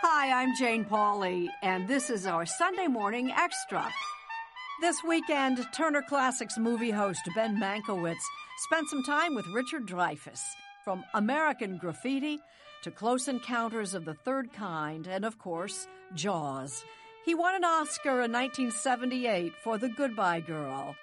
Hi, 0.00 0.42
I'm 0.42 0.54
Jane 0.54 0.84
Pauley, 0.84 1.48
and 1.60 1.88
this 1.88 2.08
is 2.08 2.24
our 2.24 2.46
Sunday 2.46 2.86
Morning 2.86 3.32
Extra. 3.32 3.84
This 4.80 5.02
weekend, 5.02 5.58
Turner 5.72 6.02
Classic 6.02 6.48
Movies 6.56 6.94
host 6.94 7.28
Ben 7.34 7.58
Mankiewicz 7.60 8.14
spent 8.58 8.88
some 8.88 9.02
time 9.02 9.34
with 9.34 9.44
Richard 9.48 9.88
Dreyfuss. 9.88 10.40
From 10.84 11.02
American 11.14 11.78
Graffiti 11.78 12.38
to 12.84 12.92
Close 12.92 13.26
Encounters 13.26 13.92
of 13.92 14.04
the 14.04 14.14
Third 14.14 14.52
Kind, 14.52 15.08
and 15.08 15.24
of 15.24 15.40
course, 15.40 15.88
Jaws. 16.14 16.84
He 17.24 17.34
won 17.34 17.56
an 17.56 17.64
Oscar 17.64 18.22
in 18.22 18.30
1978 18.30 19.52
for 19.64 19.78
The 19.78 19.88
Goodbye 19.88 20.40
Girl. 20.40 20.94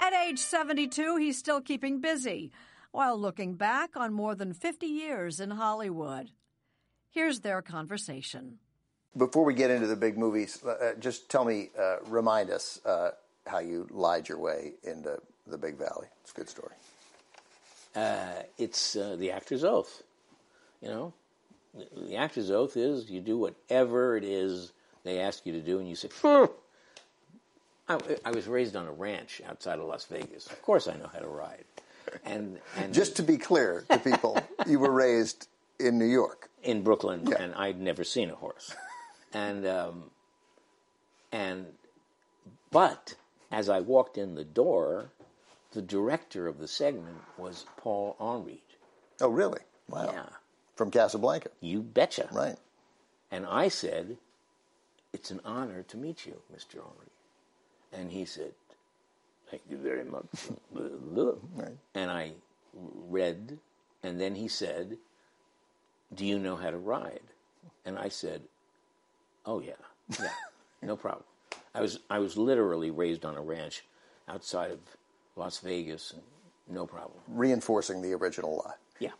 At 0.00 0.12
age 0.12 0.40
72, 0.40 1.18
he's 1.18 1.38
still 1.38 1.60
keeping 1.60 2.00
busy 2.00 2.50
while 2.90 3.16
looking 3.16 3.54
back 3.54 3.90
on 3.94 4.12
more 4.12 4.34
than 4.34 4.54
50 4.54 4.86
years 4.86 5.38
in 5.38 5.52
Hollywood. 5.52 6.32
Here's 7.14 7.40
their 7.40 7.62
conversation. 7.62 8.58
Before 9.16 9.44
we 9.44 9.54
get 9.54 9.70
into 9.70 9.86
the 9.86 9.94
big 9.94 10.18
movies, 10.18 10.60
uh, 10.64 10.94
just 10.98 11.30
tell 11.30 11.44
me, 11.44 11.70
uh, 11.78 11.98
remind 12.06 12.50
us 12.50 12.80
uh, 12.84 13.10
how 13.46 13.60
you 13.60 13.86
lied 13.92 14.28
your 14.28 14.38
way 14.38 14.72
into 14.82 15.18
the 15.46 15.56
Big 15.56 15.78
Valley. 15.78 16.08
It's 16.22 16.32
a 16.32 16.34
good 16.34 16.48
story. 16.48 16.74
Uh, 17.94 18.42
it's 18.58 18.96
uh, 18.96 19.14
the 19.16 19.30
actor's 19.30 19.62
oath. 19.62 20.02
You 20.82 20.88
know, 20.88 21.12
the 21.96 22.16
actor's 22.16 22.50
oath 22.50 22.76
is 22.76 23.08
you 23.08 23.20
do 23.20 23.38
whatever 23.38 24.16
it 24.16 24.24
is 24.24 24.72
they 25.04 25.20
ask 25.20 25.46
you 25.46 25.52
to 25.52 25.60
do, 25.60 25.78
and 25.78 25.88
you 25.88 25.94
say, 25.94 26.08
I, 27.88 27.98
I 28.24 28.32
was 28.32 28.48
raised 28.48 28.74
on 28.74 28.88
a 28.88 28.92
ranch 28.92 29.40
outside 29.48 29.78
of 29.78 29.86
Las 29.86 30.04
Vegas. 30.06 30.48
Of 30.48 30.60
course, 30.62 30.88
I 30.88 30.96
know 30.96 31.08
how 31.12 31.20
to 31.20 31.28
ride. 31.28 31.64
And, 32.24 32.58
and 32.76 32.92
just 32.92 33.14
to 33.16 33.22
be 33.22 33.36
clear 33.36 33.84
to 33.88 33.98
people, 33.98 34.36
you 34.66 34.80
were 34.80 34.90
raised 34.90 35.46
in 35.78 35.98
New 35.98 36.06
York, 36.06 36.50
in 36.64 36.82
Brooklyn, 36.82 37.26
yeah. 37.26 37.36
and 37.42 37.54
I'd 37.54 37.80
never 37.80 38.04
seen 38.04 38.30
a 38.30 38.34
horse. 38.34 38.74
and 39.32 39.66
um, 39.66 40.10
and 41.30 41.66
but 42.70 43.14
as 43.50 43.68
I 43.68 43.80
walked 43.80 44.18
in 44.18 44.34
the 44.34 44.44
door, 44.44 45.10
the 45.72 45.82
director 45.82 46.46
of 46.48 46.58
the 46.58 46.68
segment 46.68 47.22
was 47.36 47.66
Paul 47.76 48.16
Henreid. 48.18 48.60
Oh, 49.20 49.28
really? 49.28 49.60
Wow. 49.88 50.10
Yeah. 50.12 50.26
From 50.74 50.90
Casablanca. 50.90 51.50
You 51.60 51.82
betcha. 51.82 52.28
Right. 52.32 52.56
And 53.30 53.46
I 53.46 53.68
said, 53.68 54.16
"It's 55.12 55.30
an 55.30 55.40
honor 55.44 55.82
to 55.84 55.96
meet 55.96 56.26
you, 56.26 56.40
Mr. 56.54 56.76
Henreid." 56.76 57.10
And 57.92 58.10
he 58.10 58.24
said, 58.24 58.54
"Thank 59.50 59.62
you 59.68 59.76
very 59.76 60.04
much." 60.04 60.26
right. 60.72 61.76
And 61.94 62.10
I 62.10 62.32
read, 62.74 63.58
and 64.02 64.20
then 64.20 64.34
he 64.34 64.48
said, 64.48 64.98
"Do 66.14 66.24
you 66.24 66.38
know 66.38 66.56
how 66.56 66.70
to 66.70 66.78
ride?" 66.78 67.20
And 67.84 67.98
I 67.98 68.08
said, 68.08 68.42
"Oh 69.44 69.60
yeah, 69.60 69.72
yeah, 70.20 70.28
no 70.82 70.96
problem." 71.04 71.24
I 71.74 71.80
was 71.80 72.00
I 72.08 72.18
was 72.18 72.36
literally 72.36 72.90
raised 72.90 73.24
on 73.24 73.36
a 73.36 73.42
ranch 73.42 73.84
outside 74.28 74.70
of 74.70 74.78
Las 75.36 75.58
Vegas, 75.58 76.12
and 76.12 76.22
no 76.68 76.86
problem. 76.86 77.18
Reinforcing 77.28 78.00
the 78.02 78.12
original 78.14 78.62
lie. 78.64 78.74
Yeah. 78.98 79.10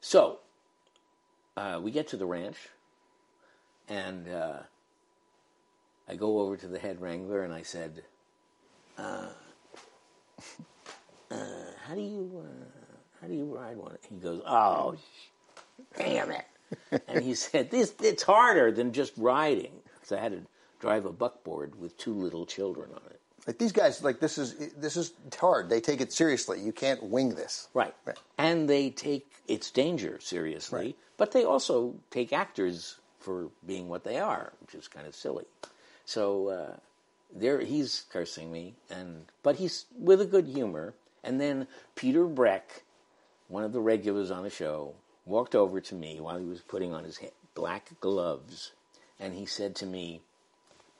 so 0.00 0.40
uh, 1.56 1.80
we 1.82 1.90
get 1.90 2.08
to 2.08 2.16
the 2.16 2.26
ranch, 2.26 2.56
and 3.88 4.28
uh, 4.28 4.58
I 6.08 6.16
go 6.16 6.40
over 6.40 6.56
to 6.56 6.68
the 6.68 6.78
head 6.78 7.00
wrangler 7.00 7.42
and 7.42 7.52
I 7.52 7.62
said, 7.62 8.02
uh, 8.98 9.28
uh 11.30 11.36
"How 11.86 11.94
do 11.94 12.00
you 12.00 12.44
how 13.20 13.26
do 13.26 13.34
you 13.34 13.44
ride 13.44 13.76
one?" 13.76 13.96
He 14.08 14.16
goes, 14.16 14.42
"Oh, 14.46 14.96
damn 15.96 16.30
it!" 16.30 16.44
and 17.08 17.24
he 17.24 17.34
said, 17.46 17.70
"This 17.70 17.94
it's 18.02 18.22
harder 18.22 18.70
than 18.72 18.92
just 18.92 19.12
riding." 19.16 19.72
So 20.02 20.16
I 20.16 20.20
had 20.20 20.32
to 20.32 20.42
drive 20.80 21.04
a 21.04 21.12
buckboard 21.12 21.78
with 21.80 21.96
two 21.98 22.14
little 22.14 22.46
children 22.46 22.90
on 22.92 23.02
it. 23.10 23.20
Like 23.46 23.58
these 23.58 23.72
guys, 23.72 24.02
like 24.02 24.20
this 24.20 24.38
is 24.38 24.72
this 24.76 24.96
is 24.96 25.12
hard. 25.38 25.68
They 25.68 25.80
take 25.80 26.00
it 26.00 26.12
seriously. 26.12 26.60
You 26.60 26.72
can't 26.72 27.02
wing 27.02 27.34
this. 27.34 27.68
Right. 27.74 27.94
right. 28.04 28.18
And 28.38 28.68
they 28.68 28.90
take 28.90 29.26
its 29.46 29.70
danger 29.70 30.18
seriously, 30.20 30.78
right. 30.78 30.96
but 31.16 31.32
they 31.32 31.44
also 31.44 31.94
take 32.10 32.32
actors 32.32 32.96
for 33.20 33.48
being 33.66 33.88
what 33.88 34.04
they 34.04 34.18
are, 34.18 34.52
which 34.60 34.74
is 34.74 34.88
kind 34.88 35.06
of 35.06 35.14
silly. 35.14 35.44
So 36.04 36.48
uh, 36.48 36.76
there, 37.34 37.60
he's 37.60 38.04
cursing 38.12 38.50
me, 38.50 38.74
and 38.90 39.26
but 39.42 39.56
he's 39.56 39.86
with 39.98 40.20
a 40.20 40.26
good 40.26 40.46
humor. 40.46 40.94
And 41.22 41.40
then 41.40 41.66
Peter 41.96 42.24
Breck, 42.24 42.84
one 43.48 43.64
of 43.64 43.72
the 43.72 43.80
regulars 43.80 44.30
on 44.30 44.44
the 44.44 44.50
show, 44.50 44.94
walked 45.26 45.54
over 45.54 45.80
to 45.80 45.94
me 45.94 46.20
while 46.20 46.38
he 46.38 46.46
was 46.46 46.62
putting 46.62 46.94
on 46.94 47.04
his 47.04 47.20
black 47.54 47.90
gloves, 48.00 48.72
and 49.20 49.34
he 49.34 49.44
said 49.44 49.74
to 49.76 49.86
me, 49.86 50.22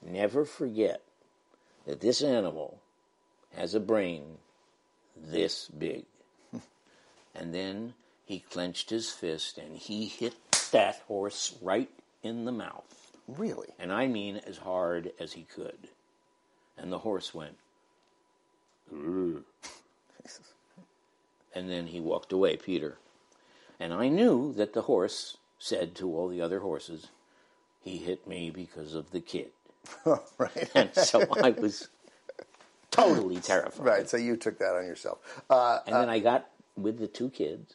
Never 0.02 0.44
forget 0.44 1.00
that 1.86 2.00
this 2.00 2.20
animal 2.20 2.80
has 3.54 3.74
a 3.74 3.80
brain 3.80 4.38
this 5.16 5.68
big. 5.68 6.04
and 7.34 7.54
then 7.54 7.94
he 8.26 8.40
clenched 8.40 8.90
his 8.90 9.10
fist 9.10 9.56
and 9.56 9.76
he 9.76 10.06
hit 10.06 10.34
that 10.72 11.02
horse 11.06 11.56
right 11.62 11.88
in 12.22 12.44
the 12.44 12.52
mouth. 12.52 13.12
Really? 13.26 13.68
And 13.78 13.92
I 13.92 14.06
mean 14.06 14.36
as 14.46 14.58
hard 14.58 15.12
as 15.18 15.32
he 15.32 15.42
could. 15.42 15.88
And 16.76 16.92
the 16.92 16.98
horse 16.98 17.32
went, 17.32 17.56
and 18.92 19.44
then 21.54 21.86
he 21.86 22.00
walked 22.00 22.32
away, 22.32 22.56
Peter. 22.56 22.98
And 23.78 23.92
I 23.92 24.08
knew 24.08 24.52
that 24.54 24.72
the 24.72 24.82
horse 24.82 25.36
said 25.58 25.94
to 25.96 26.14
all 26.14 26.28
the 26.28 26.40
other 26.40 26.60
horses, 26.60 27.08
he 27.82 27.98
hit 27.98 28.26
me 28.26 28.50
because 28.50 28.94
of 28.94 29.10
the 29.10 29.20
kid. 29.20 29.50
right. 30.38 30.70
and 30.74 30.94
so 30.94 31.24
I 31.42 31.50
was 31.50 31.88
totally 32.90 33.36
terrified. 33.36 33.86
Right. 33.86 34.08
So 34.08 34.16
you 34.16 34.36
took 34.36 34.58
that 34.58 34.74
on 34.74 34.86
yourself. 34.86 35.18
Uh, 35.48 35.80
and 35.86 35.94
then 35.94 36.08
uh, 36.08 36.12
I 36.12 36.18
got 36.18 36.48
with 36.76 36.98
the 36.98 37.06
two 37.06 37.30
kids, 37.30 37.74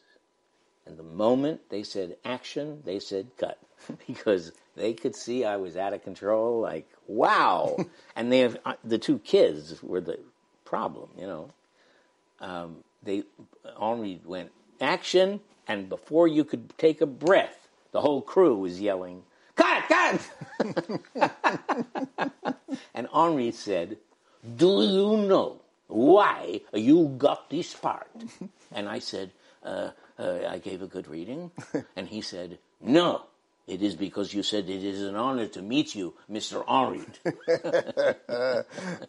and 0.86 0.98
the 0.98 1.02
moment 1.02 1.60
they 1.70 1.82
said 1.82 2.16
action, 2.24 2.82
they 2.84 2.98
said 2.98 3.28
cut 3.38 3.58
because 4.06 4.52
they 4.76 4.92
could 4.92 5.14
see 5.14 5.44
I 5.44 5.56
was 5.56 5.76
out 5.76 5.92
of 5.92 6.02
control. 6.02 6.60
Like 6.60 6.88
wow! 7.06 7.76
and 8.16 8.32
they 8.32 8.40
have 8.40 8.58
uh, 8.64 8.74
the 8.84 8.98
two 8.98 9.18
kids 9.18 9.82
were 9.82 10.00
the 10.00 10.18
problem. 10.64 11.10
You 11.18 11.26
know, 11.26 11.50
um, 12.40 12.76
they 13.02 13.24
only 13.76 14.20
went 14.24 14.50
action, 14.80 15.40
and 15.72 15.88
before 15.88 16.28
you 16.28 16.44
could 16.44 16.76
take 16.76 17.00
a 17.00 17.06
breath, 17.06 17.66
the 17.92 18.02
whole 18.02 18.20
crew 18.20 18.58
was 18.58 18.78
yelling 18.78 19.22
cut, 19.56 19.84
cut. 19.88 20.20
and 22.94 23.08
Henreid 23.08 23.54
said, 23.54 23.96
Do 24.44 24.82
you 24.82 25.16
know 25.16 25.62
why 25.88 26.60
you 26.74 27.14
got 27.16 27.48
this 27.48 27.72
part? 27.72 28.10
And 28.70 28.86
I 28.86 28.98
said, 28.98 29.30
uh, 29.64 29.92
uh, 30.18 30.40
I 30.46 30.58
gave 30.58 30.82
a 30.82 30.86
good 30.86 31.08
reading. 31.08 31.50
And 31.96 32.08
he 32.08 32.20
said, 32.20 32.58
No, 32.80 33.24
it 33.66 33.80
is 33.80 33.94
because 33.94 34.34
you 34.34 34.42
said 34.42 34.68
it 34.68 34.82
is 34.82 35.02
an 35.02 35.14
honor 35.14 35.46
to 35.46 35.62
meet 35.62 35.94
you, 35.94 36.14
Mr. 36.30 36.66
Henreid. 36.66 37.16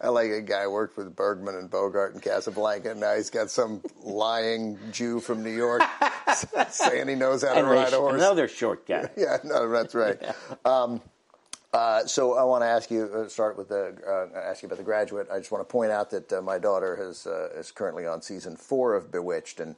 I 0.00 0.08
like 0.08 0.30
a 0.30 0.42
guy 0.42 0.68
worked 0.68 0.96
with 0.96 1.16
Bergman 1.16 1.56
and 1.56 1.68
Bogart 1.68 2.14
in 2.14 2.20
Casablanca, 2.20 2.92
and 2.92 3.00
now 3.00 3.16
he's 3.16 3.30
got 3.30 3.50
some 3.50 3.82
lying 4.04 4.78
Jew 4.92 5.18
from 5.18 5.42
New 5.42 5.50
York 5.50 5.82
saying 6.70 7.08
he 7.08 7.16
knows 7.16 7.42
how 7.42 7.54
to 7.54 7.64
ride 7.64 7.92
a 7.92 7.96
horse. 7.96 8.14
Another 8.14 8.46
short 8.46 8.86
guy. 8.86 9.10
yeah, 9.16 9.38
no, 9.42 9.68
that's 9.68 9.94
right. 9.94 10.18
Yeah. 10.20 10.32
Um, 10.64 11.02
uh, 11.72 12.06
so 12.06 12.34
I 12.34 12.44
want 12.44 12.62
to 12.62 12.68
ask 12.68 12.88
you, 12.92 13.10
uh, 13.12 13.28
start 13.28 13.58
with 13.58 13.70
the 13.70 13.96
uh, 14.06 14.38
ask 14.38 14.62
you 14.62 14.66
about 14.66 14.78
the 14.78 14.84
graduate. 14.84 15.26
I 15.32 15.38
just 15.38 15.50
want 15.50 15.68
to 15.68 15.72
point 15.72 15.90
out 15.90 16.10
that 16.10 16.32
uh, 16.32 16.40
my 16.40 16.58
daughter 16.60 16.94
has 16.94 17.26
uh, 17.26 17.48
is 17.56 17.72
currently 17.72 18.06
on 18.06 18.22
season 18.22 18.54
four 18.54 18.94
of 18.94 19.10
Bewitched, 19.10 19.58
and 19.58 19.74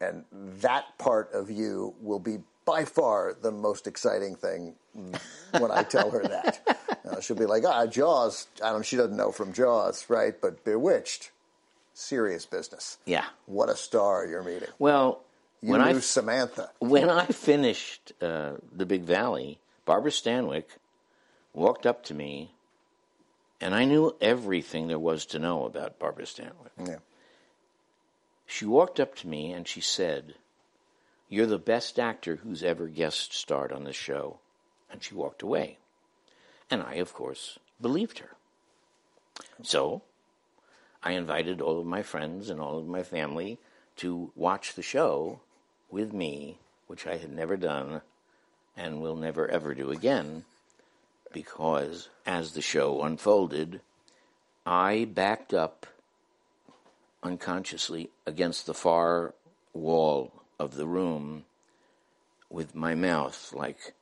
and 0.00 0.24
that 0.32 0.98
part 0.98 1.32
of 1.32 1.48
you 1.48 1.94
will 2.00 2.18
be 2.18 2.38
by 2.66 2.84
far 2.84 3.34
the 3.40 3.50
most 3.50 3.86
exciting 3.86 4.34
thing 4.34 4.74
when 5.58 5.70
I 5.70 5.82
tell 5.84 6.10
her 6.10 6.22
that. 6.24 6.78
Uh, 7.08 7.20
she'll 7.20 7.36
be 7.36 7.46
like, 7.46 7.64
ah, 7.64 7.86
Jaws. 7.86 8.48
I 8.62 8.70
don't. 8.72 8.84
She 8.84 8.96
doesn't 8.96 9.16
know 9.16 9.32
from 9.32 9.52
Jaws, 9.54 10.04
right? 10.08 10.34
But 10.38 10.64
Bewitched, 10.64 11.30
serious 11.94 12.44
business. 12.44 12.98
Yeah. 13.06 13.24
What 13.46 13.70
a 13.70 13.76
star 13.76 14.26
you're 14.26 14.42
meeting. 14.42 14.68
Well, 14.78 15.22
you 15.62 15.70
when 15.70 15.80
knew 15.80 15.96
I 15.96 16.00
Samantha. 16.00 16.70
when 16.80 17.08
I 17.08 17.26
finished 17.26 18.12
uh, 18.20 18.54
the 18.74 18.84
Big 18.84 19.02
Valley, 19.02 19.58
Barbara 19.86 20.10
Stanwyck 20.10 20.64
walked 21.54 21.86
up 21.86 22.04
to 22.04 22.14
me, 22.14 22.50
and 23.60 23.74
I 23.74 23.84
knew 23.84 24.14
everything 24.20 24.88
there 24.88 24.98
was 24.98 25.24
to 25.26 25.38
know 25.38 25.64
about 25.64 25.98
Barbara 25.98 26.24
Stanwyck. 26.24 26.50
Yeah. 26.84 26.96
She 28.46 28.64
walked 28.64 29.00
up 29.00 29.14
to 29.16 29.26
me 29.28 29.52
and 29.52 29.66
she 29.66 29.80
said, 29.80 30.34
You're 31.28 31.46
the 31.46 31.58
best 31.58 31.98
actor 31.98 32.36
who's 32.36 32.62
ever 32.62 32.86
guest 32.86 33.34
starred 33.34 33.72
on 33.72 33.84
this 33.84 33.96
show. 33.96 34.38
And 34.90 35.02
she 35.02 35.14
walked 35.14 35.42
away. 35.42 35.78
And 36.70 36.82
I, 36.82 36.94
of 36.94 37.12
course, 37.12 37.58
believed 37.80 38.20
her. 38.20 38.30
So 39.62 40.02
I 41.02 41.12
invited 41.12 41.60
all 41.60 41.80
of 41.80 41.86
my 41.86 42.02
friends 42.02 42.48
and 42.48 42.60
all 42.60 42.78
of 42.78 42.86
my 42.86 43.02
family 43.02 43.58
to 43.96 44.30
watch 44.34 44.74
the 44.74 44.82
show 44.82 45.40
with 45.90 46.12
me, 46.12 46.58
which 46.86 47.06
I 47.06 47.16
had 47.16 47.32
never 47.32 47.56
done 47.56 48.02
and 48.76 49.00
will 49.00 49.16
never 49.16 49.48
ever 49.48 49.74
do 49.74 49.90
again 49.90 50.44
because 51.32 52.08
as 52.24 52.52
the 52.52 52.62
show 52.62 53.02
unfolded, 53.02 53.80
I 54.64 55.04
backed 55.04 55.52
up 55.52 55.86
unconsciously 57.22 58.08
against 58.26 58.64
the 58.64 58.72
far 58.72 59.34
wall 59.74 60.32
of 60.58 60.74
the 60.74 60.86
room 60.86 61.44
with 62.50 62.74
my 62.74 62.94
mouth 62.94 63.52
like 63.54 63.94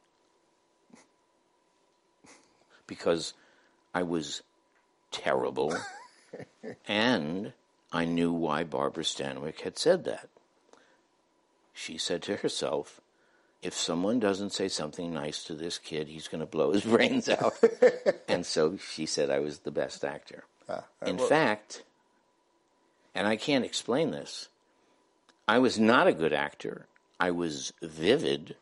because 2.87 3.33
I 3.95 4.03
was 4.03 4.43
terrible 5.11 5.75
and 6.89 7.53
I 7.93 8.05
knew 8.05 8.33
why 8.33 8.65
Barbara 8.65 9.05
Stanwyck 9.05 9.61
had 9.61 9.79
said 9.79 10.05
that. 10.05 10.29
She 11.73 11.97
said 11.97 12.23
to 12.23 12.37
herself, 12.37 13.01
if 13.63 13.73
someone 13.75 14.21
doesn't 14.21 14.51
say 14.53 14.69
something 14.69 15.13
nice 15.15 15.43
to 15.45 15.55
this 15.55 15.79
kid, 15.79 16.09
he's 16.09 16.29
going 16.29 16.41
to 16.41 16.47
blow 16.47 16.73
his 16.73 16.85
brains 16.85 17.29
out. 17.29 17.55
and 18.29 18.45
so 18.45 18.77
she 18.77 19.07
said 19.07 19.31
I 19.31 19.39
was 19.41 19.61
the 19.61 19.71
best 19.71 20.05
actor. 20.05 20.45
Ah, 20.69 20.85
In 21.07 21.19
fact, 21.19 21.83
and 23.15 23.27
I 23.27 23.37
can't 23.37 23.65
explain 23.65 24.11
this, 24.11 24.49
I 25.47 25.59
was 25.59 25.79
not 25.79 26.07
a 26.07 26.13
good 26.13 26.33
actor. 26.33 26.87
I 27.21 27.31
was 27.31 27.73
vivid, 27.83 28.57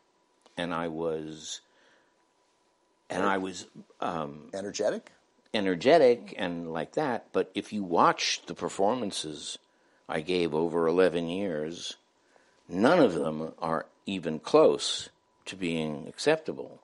and 0.57 0.73
I 0.73 0.87
was, 0.89 1.61
and 3.09 3.23
I 3.23 3.37
was 3.37 3.67
um, 4.01 4.49
Energetic? 4.53 5.11
energetic 5.53 6.33
and 6.37 6.73
like 6.73 6.93
that. 6.93 7.27
But 7.31 7.51
if 7.55 7.71
you 7.71 7.83
watch 7.83 8.41
the 8.45 8.53
performances 8.53 9.57
I 10.09 10.21
gave 10.21 10.53
over 10.53 10.87
11 10.87 11.29
years, 11.29 11.95
none 12.67 12.99
of 12.99 13.13
them 13.13 13.53
are 13.59 13.85
even 14.05 14.39
close 14.39 15.09
to 15.45 15.55
being 15.55 16.07
acceptable. 16.07 16.81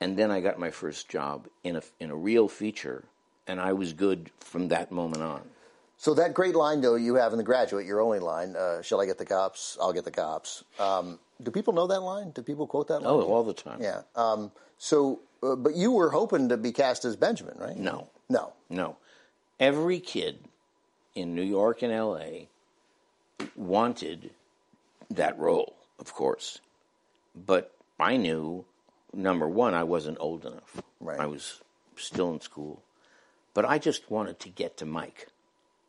And 0.00 0.16
then 0.16 0.30
I 0.30 0.40
got 0.40 0.58
my 0.60 0.70
first 0.70 1.08
job 1.08 1.48
in 1.64 1.76
a, 1.76 1.82
in 1.98 2.10
a 2.10 2.16
real 2.16 2.48
feature, 2.48 3.04
and 3.48 3.60
I 3.60 3.72
was 3.72 3.92
good 3.92 4.30
from 4.38 4.68
that 4.68 4.92
moment 4.92 5.22
on. 5.22 5.42
So 6.00 6.14
that 6.14 6.32
great 6.32 6.54
line, 6.54 6.80
though, 6.80 6.94
you 6.94 7.16
have 7.16 7.32
in 7.32 7.38
The 7.38 7.44
Graduate, 7.44 7.84
your 7.84 8.00
only 8.00 8.20
line, 8.20 8.54
uh, 8.54 8.82
"Shall 8.82 9.00
I 9.00 9.06
get 9.06 9.18
the 9.18 9.26
cops? 9.26 9.76
I'll 9.80 9.92
get 9.92 10.04
the 10.04 10.12
cops." 10.12 10.62
Um, 10.78 11.18
do 11.42 11.50
people 11.50 11.72
know 11.72 11.88
that 11.88 12.00
line? 12.00 12.30
Do 12.30 12.42
people 12.42 12.66
quote 12.68 12.86
that 12.88 13.00
line? 13.02 13.12
Oh, 13.12 13.22
all 13.22 13.42
the 13.42 13.52
time. 13.52 13.82
yeah. 13.82 14.02
Um, 14.14 14.52
so, 14.78 15.20
uh, 15.42 15.56
but 15.56 15.74
you 15.74 15.90
were 15.90 16.10
hoping 16.10 16.48
to 16.50 16.56
be 16.56 16.70
cast 16.72 17.04
as 17.04 17.16
Benjamin, 17.16 17.56
right? 17.58 17.76
No. 17.76 18.08
No. 18.28 18.52
No. 18.70 18.96
Every 19.58 19.98
kid 19.98 20.38
in 21.16 21.34
New 21.34 21.42
York 21.42 21.82
and 21.82 21.92
LA 21.92 22.46
wanted 23.56 24.30
that 25.10 25.38
role, 25.38 25.74
of 25.98 26.12
course. 26.14 26.60
But 27.34 27.72
I 27.98 28.16
knew, 28.16 28.64
number 29.12 29.48
one, 29.48 29.74
I 29.74 29.82
wasn't 29.84 30.18
old 30.20 30.44
enough. 30.44 30.80
Right. 31.00 31.18
I 31.18 31.26
was 31.26 31.60
still 31.96 32.32
in 32.32 32.40
school. 32.40 32.82
But 33.54 33.64
I 33.64 33.78
just 33.78 34.10
wanted 34.10 34.38
to 34.40 34.48
get 34.48 34.76
to 34.78 34.86
Mike. 34.86 35.28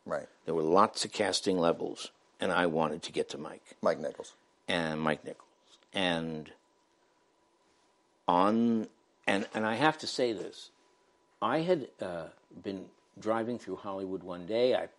Right. 0.09 0.27
There 0.45 0.55
were 0.55 0.63
lots 0.63 1.05
of 1.05 1.11
casting 1.11 1.59
levels, 1.59 2.09
and 2.39 2.51
I 2.51 2.65
wanted 2.65 3.03
to 3.03 3.11
get 3.11 3.29
to 3.29 3.37
Mike 3.37 3.63
Mike 3.81 3.99
Nichols. 3.99 4.33
and 4.67 4.99
Mike 4.99 5.23
Nichols. 5.23 5.47
And 5.93 6.51
on 8.27 8.87
and 9.27 9.47
and 9.53 9.65
I 9.67 9.75
have 9.75 9.99
to 9.99 10.07
say 10.07 10.33
this, 10.33 10.71
I 11.41 11.59
had 11.59 11.89
uh, 12.01 12.25
been 12.63 12.85
driving 13.19 13.59
through 13.59 13.77
Hollywood 13.77 14.23
one 14.23 14.47
day. 14.47 14.75
I 14.75 14.89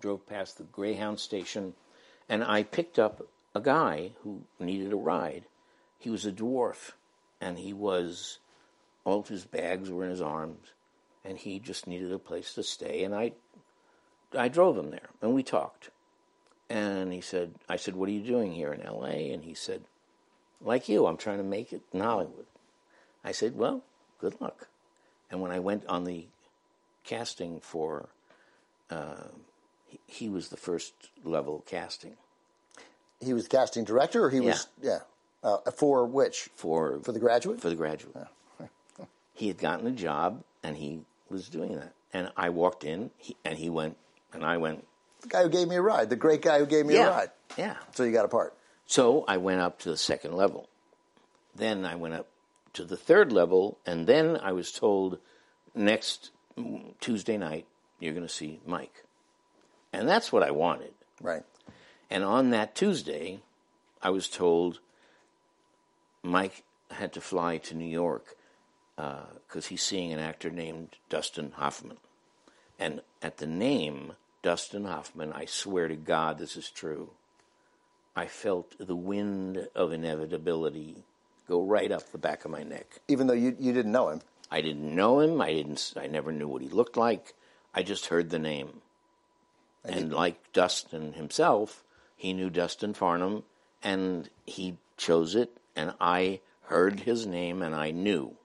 drove 0.00 0.24
past 0.26 0.58
the 0.58 0.64
Greyhound 0.64 1.18
station, 1.18 1.74
and 2.28 2.44
I 2.44 2.62
picked 2.62 2.98
up 2.98 3.26
a 3.56 3.60
guy 3.60 4.12
who 4.22 4.42
needed 4.60 4.92
a 4.92 4.96
ride. 4.96 5.46
He 5.98 6.10
was 6.10 6.26
a 6.26 6.32
dwarf, 6.32 6.92
and 7.40 7.58
he 7.58 7.72
was 7.72 8.38
all 9.04 9.18
of 9.18 9.28
his 9.28 9.44
bags 9.44 9.90
were 9.90 10.04
in 10.04 10.10
his 10.10 10.22
arms, 10.22 10.68
and 11.24 11.38
he 11.38 11.58
just 11.58 11.88
needed 11.88 12.12
a 12.12 12.18
place 12.18 12.54
to 12.54 12.62
stay. 12.62 13.02
And 13.02 13.14
I 13.14 13.32
I 14.36 14.48
drove 14.48 14.76
him 14.76 14.90
there, 14.90 15.08
and 15.22 15.34
we 15.34 15.42
talked. 15.42 15.90
And 16.70 17.12
he 17.12 17.20
said, 17.20 17.54
I 17.68 17.76
said, 17.76 17.94
what 17.94 18.08
are 18.08 18.12
you 18.12 18.22
doing 18.22 18.52
here 18.52 18.72
in 18.72 18.82
L.A.? 18.82 19.30
And 19.32 19.44
he 19.44 19.54
said, 19.54 19.82
like 20.60 20.88
you, 20.88 21.06
I'm 21.06 21.16
trying 21.18 21.38
to 21.38 21.44
make 21.44 21.72
it 21.72 21.82
in 21.92 22.00
Hollywood. 22.00 22.46
I 23.22 23.32
said, 23.32 23.56
well, 23.56 23.82
good 24.18 24.40
luck. 24.40 24.68
And 25.30 25.40
when 25.40 25.50
I 25.50 25.58
went 25.58 25.86
on 25.86 26.04
the 26.04 26.26
casting 27.04 27.60
for, 27.60 28.08
uh, 28.90 29.28
he, 29.86 30.00
he 30.06 30.28
was 30.28 30.48
the 30.48 30.56
first 30.56 30.94
level 31.22 31.62
casting 31.66 32.16
He 33.20 33.32
was 33.32 33.44
the 33.44 33.50
casting 33.56 33.84
director, 33.84 34.24
or 34.24 34.30
he 34.30 34.40
was 34.40 34.68
yeah. 34.80 35.00
Uh, 35.42 35.58
for 35.76 36.06
which? 36.06 36.48
for 36.54 36.98
For 37.02 37.12
The 37.12 37.18
Graduate. 37.20 37.60
for 37.60 37.68
the 37.68 37.76
graduate. 37.76 38.16
he 39.34 39.48
had 39.48 39.58
gotten 39.58 39.86
a 39.86 39.90
job 39.92 40.42
and 40.62 40.76
he 40.78 41.00
was 41.28 41.48
doing 41.50 41.76
that. 41.76 41.92
And 42.14 42.30
I 42.36 42.48
walked 42.48 42.84
in 42.84 43.10
he, 43.18 43.36
and 43.44 43.58
he 43.58 43.68
went, 43.68 43.96
and 44.34 44.44
I 44.44 44.58
went, 44.58 44.84
the 45.22 45.28
guy 45.28 45.42
who 45.42 45.48
gave 45.48 45.68
me 45.68 45.76
a 45.76 45.82
ride. 45.82 46.10
The 46.10 46.16
great 46.16 46.42
guy 46.42 46.58
who 46.58 46.66
gave 46.66 46.84
me 46.86 46.94
yeah, 46.94 47.06
a 47.06 47.10
ride. 47.10 47.30
yeah. 47.56 47.76
So 47.92 48.04
you 48.04 48.12
got 48.12 48.24
a 48.24 48.28
part. 48.28 48.54
So 48.86 49.24
I 49.26 49.38
went 49.38 49.60
up 49.60 49.78
to 49.80 49.90
the 49.90 49.96
second 49.96 50.34
level. 50.34 50.68
Then 51.54 51.86
I 51.86 51.94
went 51.94 52.14
up 52.14 52.28
to 52.74 52.84
the 52.84 52.96
third 52.96 53.32
level, 53.32 53.78
and 53.86 54.06
then 54.06 54.36
I 54.36 54.52
was 54.52 54.72
told 54.72 55.18
next 55.74 56.30
Tuesday 57.00 57.38
night 57.38 57.66
you're 57.98 58.12
going 58.12 58.26
to 58.26 58.32
see 58.32 58.60
Mike. 58.66 59.04
And 59.92 60.08
that's 60.08 60.32
what 60.32 60.42
I 60.42 60.50
wanted. 60.50 60.92
Right. 61.22 61.44
And 62.10 62.24
on 62.24 62.50
that 62.50 62.74
Tuesday, 62.74 63.40
I 64.02 64.10
was 64.10 64.28
told 64.28 64.80
Mike 66.22 66.64
had 66.90 67.12
to 67.14 67.20
fly 67.20 67.58
to 67.58 67.74
New 67.74 67.88
York 67.88 68.36
uh, 68.98 69.24
because 69.46 69.66
he's 69.66 69.82
seeing 69.82 70.12
an 70.12 70.18
actor 70.18 70.50
named 70.50 70.96
Dustin 71.08 71.52
Hoffman. 71.56 71.96
And 72.78 73.00
at 73.22 73.38
the 73.38 73.46
name 73.46 74.12
Dustin 74.44 74.84
Hoffman, 74.84 75.32
I 75.32 75.46
swear 75.46 75.88
to 75.88 75.96
God 75.96 76.36
this 76.38 76.54
is 76.54 76.68
true. 76.68 77.08
I 78.14 78.26
felt 78.26 78.74
the 78.78 78.94
wind 78.94 79.68
of 79.74 79.90
inevitability 79.90 80.98
go 81.48 81.62
right 81.62 81.90
up 81.90 82.12
the 82.12 82.18
back 82.18 82.44
of 82.44 82.50
my 82.50 82.62
neck. 82.62 83.00
Even 83.08 83.26
though 83.26 83.32
you 83.32 83.56
you 83.58 83.72
didn't 83.72 83.92
know 83.92 84.10
him. 84.10 84.20
I 84.50 84.60
didn't 84.60 84.94
know 84.94 85.20
him. 85.20 85.40
I 85.40 85.54
didn't. 85.54 85.94
I 85.96 86.08
never 86.08 86.30
knew 86.30 86.46
what 86.46 86.60
he 86.60 86.68
looked 86.68 86.98
like. 86.98 87.32
I 87.74 87.82
just 87.82 88.06
heard 88.06 88.28
the 88.28 88.38
name. 88.38 88.82
And, 89.82 90.12
like 90.12 90.52
Dustin 90.52 91.14
himself, 91.14 91.82
he 92.14 92.34
knew 92.34 92.50
Dustin 92.50 92.92
Farnum, 92.92 93.44
and 93.82 94.28
he 94.44 94.76
chose 94.98 95.34
it. 95.34 95.56
And 95.74 95.94
I 96.00 96.40
heard 96.64 97.00
his 97.00 97.26
name, 97.26 97.62
and 97.62 97.74
I 97.74 97.92
knew. 97.92 98.36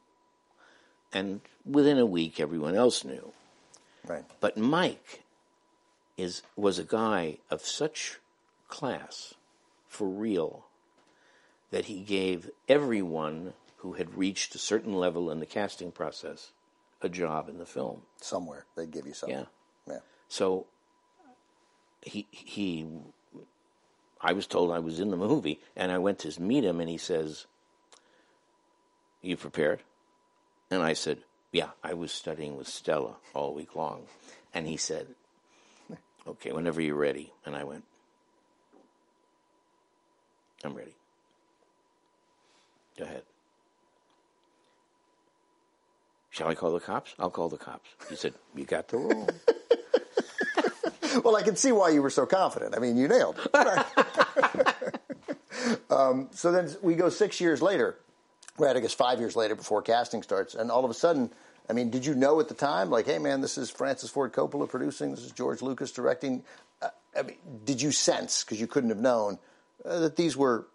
And 1.11 1.41
within 1.65 1.97
a 1.97 2.05
week, 2.05 2.39
everyone 2.39 2.75
else 2.75 3.03
knew. 3.03 3.33
Right. 4.07 4.23
But 4.39 4.57
Mike 4.57 5.23
is 6.19 6.41
was 6.55 6.79
a 6.79 6.83
guy 6.83 7.37
of 7.49 7.61
such 7.61 8.19
class, 8.67 9.33
for 9.87 10.07
real, 10.07 10.65
that 11.71 11.85
he 11.85 12.01
gave 12.01 12.49
everyone 12.67 13.53
who 13.77 13.93
had 13.93 14.17
reached 14.17 14.53
a 14.55 14.59
certain 14.59 14.93
level 14.93 15.31
in 15.31 15.39
the 15.39 15.45
casting 15.45 15.91
process 15.91 16.51
a 17.01 17.09
job 17.09 17.47
in 17.47 17.57
the 17.57 17.65
film. 17.65 18.01
Somewhere 18.21 18.65
they 18.75 18.85
give 18.85 19.07
you 19.07 19.13
something. 19.13 19.39
Yeah. 19.39 19.93
Yeah. 19.93 19.99
So 20.27 20.67
he 22.01 22.27
he 22.31 22.87
I 24.21 24.33
was 24.33 24.47
told 24.47 24.71
I 24.71 24.79
was 24.79 24.99
in 24.99 25.11
the 25.11 25.17
movie 25.17 25.59
and 25.75 25.91
I 25.91 25.97
went 25.97 26.19
to 26.19 26.41
meet 26.41 26.63
him 26.63 26.79
and 26.79 26.89
he 26.89 26.97
says, 26.97 27.45
You 29.21 29.37
prepared? 29.37 29.81
And 30.69 30.83
I 30.83 30.93
said, 30.93 31.19
Yeah, 31.51 31.69
I 31.83 31.93
was 31.93 32.11
studying 32.11 32.57
with 32.57 32.67
Stella 32.67 33.15
all 33.33 33.53
week 33.53 33.75
long. 33.75 34.03
And 34.53 34.67
he 34.67 34.77
said, 34.77 35.07
Okay, 36.27 36.51
whenever 36.51 36.81
you're 36.81 36.95
ready. 36.95 37.31
And 37.45 37.55
I 37.55 37.63
went, 37.63 37.83
I'm 40.63 40.73
ready. 40.75 40.93
Go 42.97 43.05
ahead. 43.05 43.23
Shall 46.31 46.47
I 46.47 46.55
call 46.55 46.71
the 46.71 46.79
cops? 46.79 47.15
I'll 47.19 47.29
call 47.29 47.49
the 47.49 47.57
cops. 47.57 47.89
He 48.09 48.15
said, 48.15 48.33
You 48.55 48.65
got 48.65 48.87
the 48.87 48.97
role. 48.97 49.29
Well, 51.23 51.35
I 51.35 51.41
can 51.41 51.55
see 51.55 51.71
why 51.71 51.89
you 51.89 52.01
were 52.01 52.09
so 52.09 52.25
confident. 52.25 52.75
I 52.75 52.79
mean, 52.79 52.95
you 52.97 53.07
nailed 53.07 53.39
it. 53.53 53.85
um, 55.89 56.29
so 56.31 56.51
then 56.51 56.69
we 56.81 56.95
go 56.95 57.09
six 57.09 57.41
years 57.41 57.61
later, 57.61 57.97
right? 58.57 58.75
I 58.75 58.79
guess 58.79 58.93
five 58.93 59.19
years 59.19 59.35
later 59.35 59.55
before 59.55 59.81
casting 59.81 60.21
starts, 60.21 60.53
and 60.55 60.69
all 60.71 60.85
of 60.85 60.91
a 60.91 60.93
sudden, 60.93 61.31
I 61.69 61.73
mean, 61.73 61.91
did 61.91 62.05
you 62.05 62.15
know 62.15 62.39
at 62.39 62.47
the 62.47 62.55
time, 62.55 62.89
like, 62.89 63.05
hey, 63.05 63.19
man, 63.19 63.41
this 63.41 63.57
is 63.57 63.69
Francis 63.69 64.09
Ford 64.09 64.33
Coppola 64.33 64.67
producing, 64.67 65.11
this 65.11 65.23
is 65.23 65.31
George 65.31 65.61
Lucas 65.61 65.91
directing? 65.91 66.43
Uh, 66.81 66.89
I 67.17 67.21
mean, 67.21 67.37
did 67.63 67.81
you 67.81 67.91
sense 67.91 68.43
because 68.43 68.59
you 68.59 68.67
couldn't 68.67 68.89
have 68.89 68.99
known 68.99 69.37
uh, 69.85 69.99
that 69.99 70.15
these 70.15 70.35
were 70.35 70.67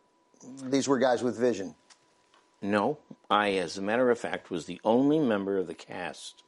these 0.63 0.87
were 0.87 0.99
guys 0.99 1.23
with 1.23 1.37
vision? 1.39 1.75
No, 2.63 2.99
I, 3.29 3.53
as 3.55 3.77
a 3.77 3.83
matter 3.83 4.11
of 4.11 4.19
fact, 4.19 4.51
was 4.51 4.67
the 4.67 4.81
only 4.85 5.19
member 5.19 5.59
of 5.59 5.67
the 5.67 5.75
cast 5.75 6.43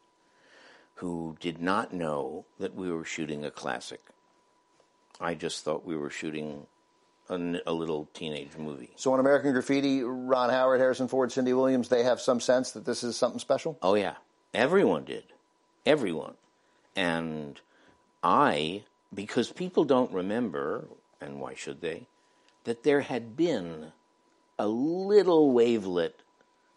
who 0.97 1.37
did 1.41 1.61
not 1.61 1.93
know 1.93 2.47
that 2.59 2.75
we 2.75 2.91
were 2.91 3.05
shooting 3.05 3.45
a 3.45 3.51
classic. 3.51 4.01
I 5.21 5.35
just 5.35 5.65
thought 5.65 5.85
we 5.85 5.97
were 5.97 6.11
shooting 6.11 6.67
a 7.29 7.73
little 7.73 8.09
teenage 8.15 8.57
movie. 8.57 8.91
So 8.97 9.13
on 9.13 9.21
American 9.21 9.53
Graffiti, 9.53 10.03
Ron 10.03 10.49
Howard, 10.51 10.79
Harrison 10.79 11.09
Ford, 11.09 11.33
Cindy 11.33 11.53
Williams, 11.53 11.89
they 11.89 12.05
have 12.05 12.21
some 12.21 12.41
sense 12.41 12.71
that 12.73 12.85
this 12.85 13.03
is 13.03 13.17
something 13.17 13.41
special. 13.41 13.79
Oh 13.83 13.95
yeah, 13.95 14.15
everyone 14.57 15.05
did, 15.05 15.25
everyone, 15.85 16.35
and 16.97 17.61
I 18.23 18.83
because 19.15 19.53
people 19.53 19.85
don't 19.85 20.11
remember, 20.11 20.89
and 21.21 21.41
why 21.41 21.55
should 21.55 21.81
they, 21.81 22.07
that 22.65 22.83
there 22.83 23.03
had 23.03 23.37
been 23.37 23.93
a 24.59 24.67
little 24.67 25.53
wavelet 25.53 26.15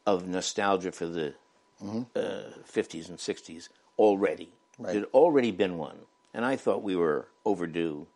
of 0.05 0.27
nostalgia 0.27 0.91
for 0.91 1.07
the 1.07 1.33
uh, 1.81 2.51
50s 2.71 3.09
and 3.09 3.17
60s 3.17 3.69
already. 3.97 4.51
Right. 4.77 4.91
There 4.93 5.01
had 5.01 5.09
already 5.13 5.51
been 5.51 5.77
one, 5.77 5.97
and 6.33 6.45
I 6.45 6.55
thought 6.57 6.83
we 6.83 6.95
were 6.95 7.27
overdue 7.45 8.07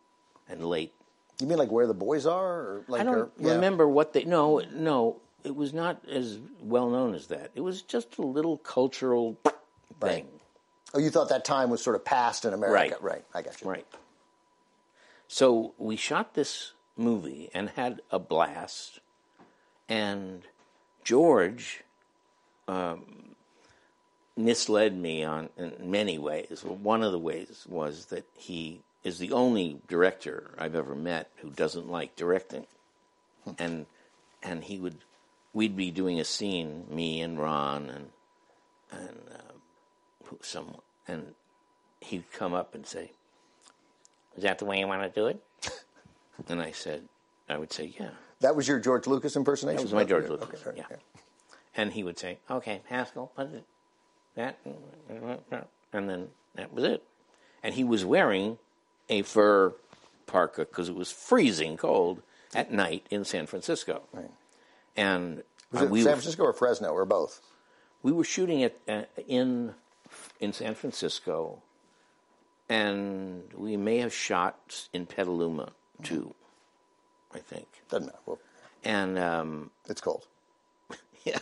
and 0.48 0.65
late. 0.65 0.93
You 1.41 1.48
mean 1.48 1.58
like 1.58 1.72
where 1.72 1.88
the 1.88 1.93
boys 1.93 2.25
are, 2.25 2.53
or 2.60 2.84
like 2.88 3.01
I 3.01 3.03
don't 3.05 3.15
or- 3.15 3.32
yeah. 3.39 3.53
remember 3.53 3.88
what 3.88 4.13
they. 4.13 4.24
No, 4.25 4.62
no, 4.74 5.17
it 5.43 5.55
was 5.55 5.74
not 5.74 6.01
as 6.10 6.39
well 6.62 6.89
known 6.89 7.15
as 7.15 7.27
that. 7.27 7.51
It 7.55 7.62
was 7.62 7.82
just 7.82 8.17
a 8.17 8.22
little 8.22 8.58
cultural 8.58 9.38
thing. 10.07 10.27
Oh, 10.93 11.00
you 11.00 11.10
thought 11.10 11.29
that 11.29 11.43
time 11.45 11.69
was 11.69 11.81
sort 11.81 11.95
of 11.95 12.05
past 12.05 12.45
in 12.45 12.53
America, 12.53 12.98
Right. 13.01 13.03
Right. 13.03 13.25
I 13.33 13.41
got 13.41 13.62
you. 13.62 13.69
Right. 13.69 13.88
So 15.27 15.74
we 15.77 15.95
shot 15.95 16.36
this 16.36 16.74
movie 16.95 17.50
and 17.53 17.69
had 17.69 18.01
a 18.12 18.19
blast, 18.19 19.00
and 19.89 20.43
George 21.03 21.83
um, 22.67 23.36
misled 24.38 24.95
me 24.95 25.24
on 25.24 25.50
in 25.57 25.74
many 25.89 26.17
ways. 26.19 26.63
One 26.63 27.01
of 27.01 27.12
the 27.12 27.19
ways 27.19 27.65
was 27.67 28.05
that 28.07 28.25
he 28.38 28.81
is 29.03 29.17
the 29.17 29.31
only 29.31 29.81
director 29.88 30.51
I've 30.57 30.75
ever 30.75 30.95
met 30.95 31.29
who 31.38 31.50
doesn't 31.50 31.89
like 31.89 32.15
directing, 32.15 32.67
and 33.57 33.88
and 34.43 34.63
he 34.63 34.77
would 34.77 34.98
we'd 35.53 35.75
be 35.75 35.91
doing 35.91 36.19
a 36.19 36.24
scene, 36.24 36.86
me 36.89 37.22
and 37.22 37.39
Ron 37.39 37.89
and 37.89 38.10
and 38.91 39.19
uh, 39.33 39.52
someone, 40.41 40.81
and 41.07 41.35
he'd 42.01 42.31
come 42.31 42.53
up 42.53 42.75
and 42.75 42.85
say, 42.85 43.11
"Is 44.35 44.43
that 44.43 44.59
the 44.59 44.65
way 44.65 44.79
you 44.79 44.87
want 44.87 45.01
to 45.01 45.09
do 45.19 45.27
it?" 45.27 45.41
and 46.49 46.61
I 46.61 46.71
said, 46.71 47.03
"I 47.49 47.57
would 47.57 47.71
say, 47.71 47.93
yeah." 47.99 48.11
That 48.41 48.55
was 48.55 48.67
your 48.67 48.79
George 48.79 49.07
Lucas 49.07 49.35
impersonation. 49.35 49.77
That 49.77 49.83
was 49.83 49.93
my 49.93 50.03
George 50.03 50.27
Lucas. 50.27 50.65
okay, 50.65 50.77
yeah. 50.77 50.85
okay. 50.91 51.01
And 51.75 51.93
he 51.93 52.03
would 52.03 52.19
say, 52.19 52.39
"Okay, 52.49 52.81
Haskell, 52.89 53.31
put 53.35 53.53
it 53.53 53.63
that," 54.35 54.57
and 55.91 56.09
then 56.09 56.29
that 56.55 56.73
was 56.73 56.83
it. 56.83 57.03
And 57.61 57.75
he 57.75 57.83
was 57.83 58.03
wearing 58.03 58.57
a 59.09 59.21
fur 59.21 59.73
parka 60.25 60.65
because 60.65 60.89
it 60.89 60.95
was 60.95 61.11
freezing 61.11 61.77
cold 61.77 62.21
at 62.53 62.71
night 62.71 63.05
in 63.09 63.23
San 63.25 63.45
Francisco. 63.45 64.03
Right. 64.11 64.31
And 64.95 65.43
Was 65.71 65.81
uh, 65.81 65.85
it 65.85 65.91
we 65.91 66.01
San 66.01 66.11
were, 66.11 66.15
Francisco 66.17 66.43
or 66.43 66.53
Fresno 66.53 66.89
or 66.89 67.05
both? 67.05 67.41
we 68.01 68.11
were 68.11 68.23
shooting 68.23 68.59
it 68.59 68.79
uh, 68.87 69.03
in 69.27 69.73
in 70.43 70.51
San 70.51 70.75
Francisco, 70.75 71.62
and 72.67 73.43
we 73.55 73.77
may 73.77 74.00
have 74.00 74.13
shot 74.13 74.88
in 74.91 75.05
Petaluma 75.05 75.71
too, 76.03 76.35
I 77.33 77.39
think. 77.39 77.67
Doesn't 77.89 78.07
matter. 78.07 78.19
Well, 78.25 78.39
And 78.83 79.17
um, 79.17 79.71
it's 79.88 80.01
cold. 80.01 80.27
yeah, 81.23 81.39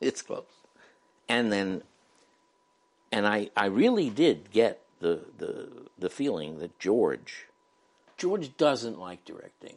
it's 0.00 0.22
close. 0.22 0.44
And 1.28 1.52
then, 1.52 1.82
and 3.12 3.26
I, 3.28 3.50
I 3.56 3.66
really 3.66 4.10
did 4.10 4.50
get 4.50 4.80
the, 4.98 5.20
the, 5.38 5.68
the 5.96 6.10
feeling 6.10 6.58
that 6.58 6.78
George, 6.80 7.46
George 8.16 8.56
doesn't 8.56 8.98
like 8.98 9.24
directing. 9.24 9.76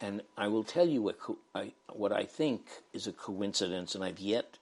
And 0.00 0.22
I 0.36 0.48
will 0.48 0.64
tell 0.64 0.86
you 0.86 1.02
what, 1.02 1.18
co- 1.18 1.38
I, 1.54 1.72
what 1.92 2.12
I 2.12 2.24
think 2.24 2.66
is 2.92 3.06
a 3.06 3.12
coincidence, 3.12 3.94
and 3.94 4.04
I've 4.04 4.20
yet, 4.20 4.58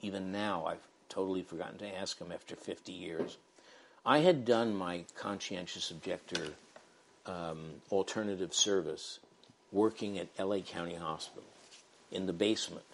even 0.00 0.30
now, 0.30 0.66
I've 0.66 0.86
totally 1.08 1.42
forgotten 1.42 1.78
to 1.78 1.96
ask 1.98 2.18
him 2.18 2.32
after 2.32 2.56
50 2.56 2.92
years. 2.92 3.36
I 4.06 4.18
had 4.18 4.44
done 4.44 4.74
my 4.74 5.04
conscientious 5.16 5.90
objector 5.90 6.48
um, 7.26 7.80
alternative 7.90 8.52
service 8.52 9.18
working 9.72 10.18
at 10.18 10.28
LA 10.38 10.58
County 10.58 10.94
Hospital 10.94 11.48
in 12.12 12.26
the 12.26 12.32
basement. 12.32 12.84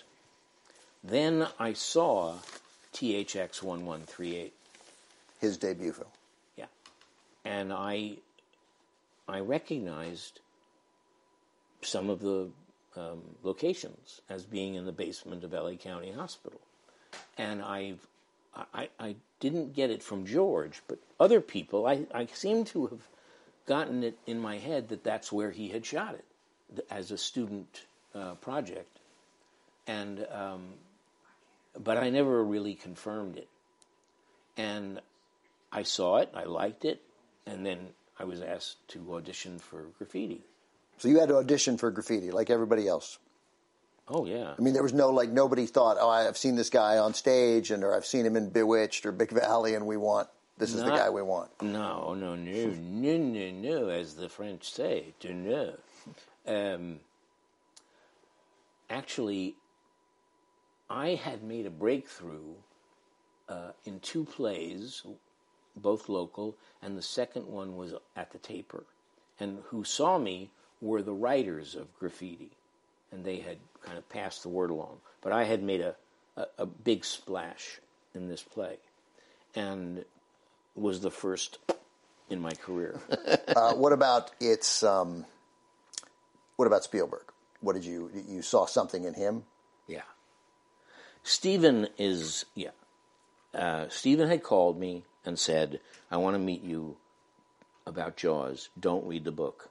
Then 1.02 1.46
I 1.58 1.72
saw 1.72 2.34
THX 2.94 3.62
1138. 3.62 4.52
His 5.40 5.56
debut 5.56 5.92
film. 5.92 6.08
Yeah. 6.56 6.66
And 7.46 7.72
I 7.72 8.16
I 9.26 9.40
recognized 9.40 10.40
some 11.82 12.10
of 12.10 12.20
the 12.20 12.50
um, 12.96 13.22
locations 13.42 14.20
as 14.28 14.44
being 14.44 14.74
in 14.74 14.84
the 14.84 14.92
basement 14.92 15.44
of 15.44 15.52
LA 15.52 15.72
County 15.72 16.12
Hospital. 16.12 16.60
And 17.40 17.62
I've 17.62 18.06
I, 18.74 18.88
I 18.98 19.16
didn't 19.38 19.74
get 19.74 19.90
it 19.90 20.02
from 20.02 20.26
George, 20.26 20.82
but 20.88 20.98
other 21.18 21.40
people, 21.40 21.86
I, 21.86 22.06
I 22.12 22.26
seem 22.26 22.64
to 22.66 22.88
have 22.88 23.08
gotten 23.66 24.02
it 24.02 24.18
in 24.26 24.40
my 24.40 24.58
head 24.58 24.88
that 24.88 25.04
that's 25.04 25.30
where 25.30 25.50
he 25.50 25.68
had 25.68 25.86
shot 25.86 26.14
it 26.14 26.84
as 26.90 27.10
a 27.10 27.18
student 27.18 27.82
uh, 28.14 28.34
project. 28.34 28.98
And, 29.86 30.26
um, 30.32 30.62
but 31.78 31.96
I 31.96 32.10
never 32.10 32.44
really 32.44 32.74
confirmed 32.74 33.36
it. 33.36 33.48
And 34.56 35.00
I 35.72 35.84
saw 35.84 36.18
it, 36.18 36.30
I 36.34 36.44
liked 36.44 36.84
it, 36.84 37.00
and 37.46 37.64
then 37.64 37.78
I 38.18 38.24
was 38.24 38.42
asked 38.42 38.76
to 38.88 39.14
audition 39.14 39.58
for 39.58 39.84
graffiti. 39.96 40.42
So 40.98 41.08
you 41.08 41.20
had 41.20 41.28
to 41.28 41.36
audition 41.36 41.78
for 41.78 41.90
graffiti 41.90 42.30
like 42.30 42.50
everybody 42.50 42.86
else. 42.86 43.18
Oh, 44.10 44.26
yeah. 44.26 44.54
I 44.58 44.60
mean, 44.60 44.74
there 44.74 44.82
was 44.82 44.92
no 44.92 45.10
like 45.10 45.30
nobody 45.30 45.66
thought, 45.66 45.96
oh, 46.00 46.10
I've 46.10 46.36
seen 46.36 46.56
this 46.56 46.68
guy 46.68 46.98
on 46.98 47.14
stage, 47.14 47.70
and 47.70 47.84
or 47.84 47.94
I've 47.94 48.06
seen 48.06 48.26
him 48.26 48.36
in 48.36 48.50
Bewitched 48.50 49.06
or 49.06 49.12
Big 49.12 49.30
Valley, 49.30 49.74
and 49.74 49.86
we 49.86 49.96
want 49.96 50.28
this 50.60 50.74
is 50.74 50.82
the 50.82 50.90
guy 50.90 51.08
we 51.08 51.22
want. 51.22 51.50
No, 51.62 52.12
no, 52.12 52.36
no, 52.36 52.66
no, 52.66 53.16
no, 53.16 53.50
no, 53.50 53.88
as 53.88 54.14
the 54.14 54.28
French 54.28 54.70
say, 54.70 55.14
to 55.20 55.32
no. 55.32 55.74
Um, 56.46 57.00
actually, 58.90 59.54
I 60.90 61.14
had 61.14 61.42
made 61.42 61.64
a 61.64 61.70
breakthrough 61.70 62.56
uh, 63.48 63.70
in 63.86 64.00
two 64.00 64.24
plays, 64.24 65.02
both 65.74 66.10
local, 66.10 66.56
and 66.82 66.96
the 66.96 67.02
second 67.02 67.46
one 67.46 67.76
was 67.76 67.94
at 68.14 68.30
the 68.32 68.38
Taper. 68.38 68.84
And 69.38 69.62
who 69.68 69.82
saw 69.82 70.18
me 70.18 70.50
were 70.82 71.00
the 71.00 71.14
writers 71.14 71.74
of 71.74 71.98
graffiti, 71.98 72.50
and 73.12 73.24
they 73.24 73.38
had 73.38 73.58
kind 73.82 73.98
of 73.98 74.08
passed 74.08 74.42
the 74.42 74.48
word 74.48 74.70
along. 74.70 74.98
But 75.22 75.32
I 75.32 75.44
had 75.44 75.62
made 75.62 75.80
a, 75.80 75.94
a, 76.36 76.46
a 76.58 76.66
big 76.66 77.04
splash 77.04 77.80
in 78.14 78.28
this 78.28 78.42
play, 78.42 78.76
and 79.54 80.04
was 80.74 81.00
the 81.00 81.10
first 81.10 81.58
in 82.28 82.40
my 82.40 82.52
career. 82.52 83.00
Uh, 83.50 83.74
what 83.74 83.92
about 83.92 84.30
its? 84.40 84.84
Um, 84.84 85.26
what 86.54 86.66
about 86.66 86.84
Spielberg? 86.84 87.24
What 87.60 87.72
did 87.72 87.84
you 87.84 88.10
you 88.28 88.42
saw 88.42 88.64
something 88.64 89.04
in 89.04 89.14
him? 89.14 89.42
Yeah. 89.88 90.02
Stephen 91.22 91.88
is, 91.98 92.44
yeah. 92.54 92.70
Uh, 93.52 93.88
Stephen 93.88 94.28
had 94.28 94.42
called 94.42 94.78
me 94.78 95.04
and 95.24 95.38
said, 95.38 95.80
I 96.10 96.16
want 96.16 96.34
to 96.34 96.38
meet 96.38 96.62
you 96.62 96.96
about 97.86 98.16
Jaws. 98.16 98.68
Don't 98.78 99.04
read 99.04 99.24
the 99.24 99.32
book. 99.32 99.70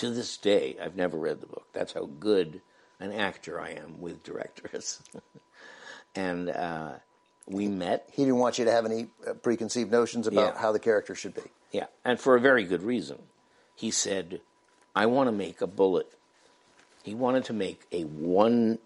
To 0.00 0.10
this 0.10 0.38
day, 0.38 0.76
I've 0.82 0.96
never 0.96 1.18
read 1.18 1.40
the 1.42 1.46
book. 1.46 1.66
That's 1.74 1.92
how 1.92 2.06
good 2.20 2.62
an 3.00 3.12
actor 3.12 3.60
I 3.60 3.72
am 3.72 4.00
with 4.00 4.22
directors. 4.22 5.02
and 6.14 6.48
uh, 6.48 6.92
we 7.46 7.68
met. 7.68 8.08
He 8.10 8.22
didn't 8.24 8.38
want 8.38 8.58
you 8.58 8.64
to 8.64 8.70
have 8.70 8.86
any 8.86 9.08
uh, 9.28 9.34
preconceived 9.34 9.92
notions 9.92 10.26
about 10.26 10.54
Yeah. 10.54 10.58
how 10.60 10.72
the 10.72 10.78
character 10.78 11.14
should 11.14 11.34
be. 11.34 11.42
Yeah, 11.70 11.86
and 12.02 12.18
for 12.18 12.34
a 12.34 12.40
very 12.40 12.64
good 12.64 12.82
reason. 12.82 13.18
He 13.76 13.90
said, 13.90 14.40
I 14.96 15.04
want 15.04 15.28
to 15.28 15.32
make 15.32 15.60
a 15.60 15.66
bullet. 15.66 16.10
He 17.02 17.14
wanted 17.14 17.44
to 17.44 17.52
make 17.52 17.82
a 17.92 18.04
one 18.04 18.78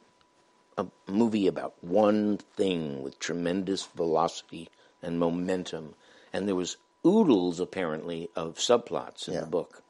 a 0.76 0.86
movie 1.06 1.46
about 1.46 1.74
one 1.80 2.38
thing 2.56 3.04
with 3.04 3.20
tremendous 3.20 3.84
velocity 3.84 4.68
and 5.00 5.20
momentum. 5.20 5.94
And 6.32 6.48
there 6.48 6.56
was 6.56 6.76
oodles 7.06 7.60
apparently 7.60 8.30
of 8.34 8.56
subplots 8.56 9.28
in 9.28 9.34
Yeah. 9.34 9.40
the 9.42 9.46
book. 9.46 9.83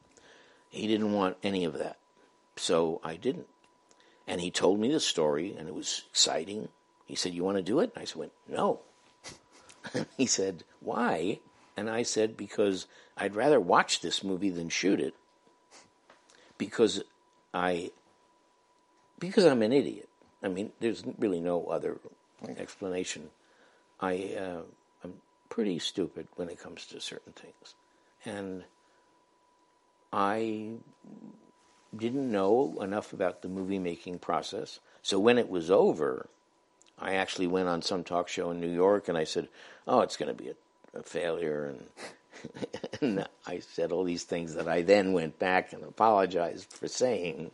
He 0.74 0.88
didn't 0.88 1.12
want 1.12 1.36
any 1.42 1.64
of 1.64 1.78
that. 1.78 1.98
So 2.56 3.00
I 3.04 3.16
didn't. 3.16 3.46
And 4.26 4.40
he 4.40 4.50
told 4.50 4.80
me 4.80 4.90
the 4.90 5.00
story 5.00 5.54
and 5.56 5.68
it 5.68 5.74
was 5.74 6.02
exciting. 6.10 6.68
He 7.06 7.14
said, 7.14 7.32
You 7.32 7.44
want 7.44 7.58
to 7.58 7.62
do 7.62 7.80
it? 7.80 7.92
And 7.94 8.02
I 8.02 8.04
said, 8.04 8.16
went, 8.16 8.32
No. 8.48 8.80
he 10.16 10.26
said, 10.26 10.64
Why? 10.80 11.40
And 11.76 11.88
I 11.88 12.02
said, 12.02 12.36
Because 12.36 12.86
I'd 13.16 13.36
rather 13.36 13.60
watch 13.60 14.00
this 14.00 14.24
movie 14.24 14.50
than 14.50 14.68
shoot 14.68 15.00
it. 15.00 15.14
Because 16.58 17.02
I 17.52 17.90
because 19.18 19.44
I'm 19.44 19.62
an 19.62 19.72
idiot. 19.72 20.08
I 20.42 20.48
mean, 20.48 20.72
there's 20.80 21.04
really 21.18 21.40
no 21.40 21.66
other 21.66 21.98
explanation. 22.58 23.30
I 24.00 24.34
uh, 24.38 24.62
I'm 25.02 25.14
pretty 25.48 25.78
stupid 25.78 26.26
when 26.34 26.48
it 26.48 26.58
comes 26.58 26.86
to 26.86 27.00
certain 27.00 27.32
things, 27.32 27.74
and 28.24 28.64
I 30.14 30.74
didn't 31.96 32.30
know 32.30 32.78
enough 32.80 33.12
about 33.12 33.42
the 33.42 33.48
movie 33.48 33.80
making 33.80 34.20
process. 34.20 34.78
So 35.02 35.18
when 35.18 35.38
it 35.38 35.48
was 35.48 35.72
over, 35.72 36.28
I 37.00 37.14
actually 37.14 37.48
went 37.48 37.66
on 37.66 37.82
some 37.82 38.04
talk 38.04 38.28
show 38.28 38.52
in 38.52 38.60
New 38.60 38.72
York 38.72 39.08
and 39.08 39.18
I 39.18 39.24
said, 39.24 39.48
"Oh, 39.88 40.02
it's 40.02 40.16
going 40.16 40.34
to 40.34 40.42
be 40.42 40.50
a, 40.50 40.98
a 40.98 41.02
failure," 41.02 41.66
and 41.66 42.68
and 43.00 43.26
I 43.44 43.58
said 43.58 43.90
all 43.90 44.04
these 44.04 44.22
things 44.22 44.54
that 44.54 44.68
I 44.68 44.82
then 44.82 45.12
went 45.12 45.40
back 45.40 45.72
and 45.72 45.82
apologized 45.82 46.72
for 46.72 46.86
saying. 46.86 47.50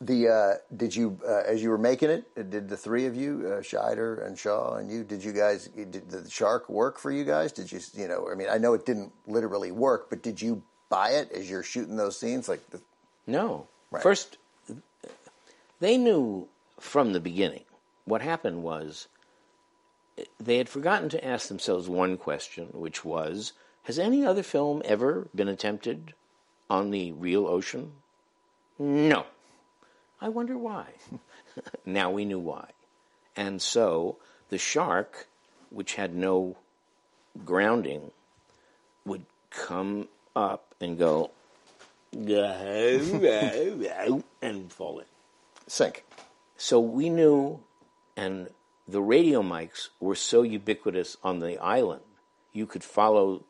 The 0.00 0.28
uh, 0.28 0.76
did 0.76 0.94
you 0.94 1.18
uh, 1.26 1.44
as 1.46 1.62
you 1.62 1.70
were 1.70 1.78
making 1.78 2.10
it? 2.10 2.50
Did 2.50 2.68
the 2.68 2.76
three 2.76 3.06
of 3.06 3.16
you, 3.16 3.44
uh, 3.46 3.62
Scheider 3.62 4.26
and 4.26 4.38
Shaw 4.38 4.74
and 4.74 4.90
you, 4.90 5.04
did 5.04 5.24
you 5.24 5.32
guys 5.32 5.68
did 5.68 6.10
the 6.10 6.28
shark 6.28 6.68
work 6.68 6.98
for 6.98 7.10
you 7.10 7.24
guys? 7.24 7.50
Did 7.52 7.72
you 7.72 7.80
you 7.94 8.08
know? 8.08 8.28
I 8.30 8.34
mean, 8.34 8.48
I 8.50 8.58
know 8.58 8.74
it 8.74 8.84
didn't 8.84 9.12
literally 9.26 9.70
work, 9.70 10.10
but 10.10 10.22
did 10.22 10.42
you 10.42 10.62
buy 10.88 11.10
it 11.10 11.32
as 11.32 11.48
you're 11.48 11.62
shooting 11.62 11.96
those 11.96 12.18
scenes? 12.18 12.48
Like, 12.48 12.68
the, 12.70 12.80
No, 13.26 13.66
Right. 13.90 14.02
first 14.02 14.38
they 15.80 15.96
knew 15.96 16.48
from 16.80 17.12
the 17.12 17.20
beginning. 17.20 17.64
What 18.04 18.22
happened 18.22 18.62
was 18.62 19.08
they 20.38 20.58
had 20.58 20.68
forgotten 20.68 21.08
to 21.10 21.24
ask 21.24 21.48
themselves 21.48 21.88
one 21.88 22.16
question, 22.16 22.68
which 22.72 23.04
was 23.04 23.52
Has 23.84 23.98
any 23.98 24.24
other 24.24 24.42
film 24.42 24.80
ever 24.84 25.28
been 25.34 25.48
attempted 25.48 26.14
on 26.70 26.90
the 26.90 27.12
real 27.12 27.46
ocean? 27.46 27.92
No. 28.78 29.26
I 30.20 30.28
wonder 30.30 30.56
why. 30.56 30.86
now 31.84 32.10
we 32.10 32.24
knew 32.24 32.38
why. 32.38 32.70
And 33.36 33.60
so 33.60 34.16
the 34.48 34.58
shark, 34.58 35.26
which 35.70 35.94
had 35.96 36.14
no 36.14 36.56
grounding, 37.44 38.10
would 39.04 39.26
come 39.50 40.08
up 40.34 40.74
and 40.80 40.98
go, 40.98 41.30
and 44.42 44.72
fall 44.72 45.00
in. 45.00 45.06
sink. 45.66 46.04
So 46.56 46.80
we 46.80 47.10
knew, 47.10 47.60
and 48.16 48.48
the 48.86 49.02
radio 49.02 49.42
mics 49.42 49.88
were 50.00 50.14
so 50.14 50.42
ubiquitous 50.42 51.16
on 51.22 51.40
the 51.40 51.58
island, 51.58 52.02
you 52.52 52.66
could 52.66 52.84
follow 52.84 53.44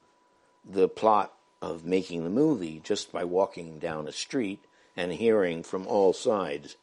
the 0.65 0.89
plot 0.89 1.33
of 1.61 1.85
making 1.85 2.25
the 2.25 2.31
movie 2.31 2.81
just 2.83 3.13
by 3.13 3.25
walking 3.25 3.79
down 3.79 4.09
a 4.09 4.13
street 4.13 4.65
and 4.97 5.13
hearing 5.13 5.63
from 5.63 5.87
all 5.87 6.13
sides. 6.13 6.77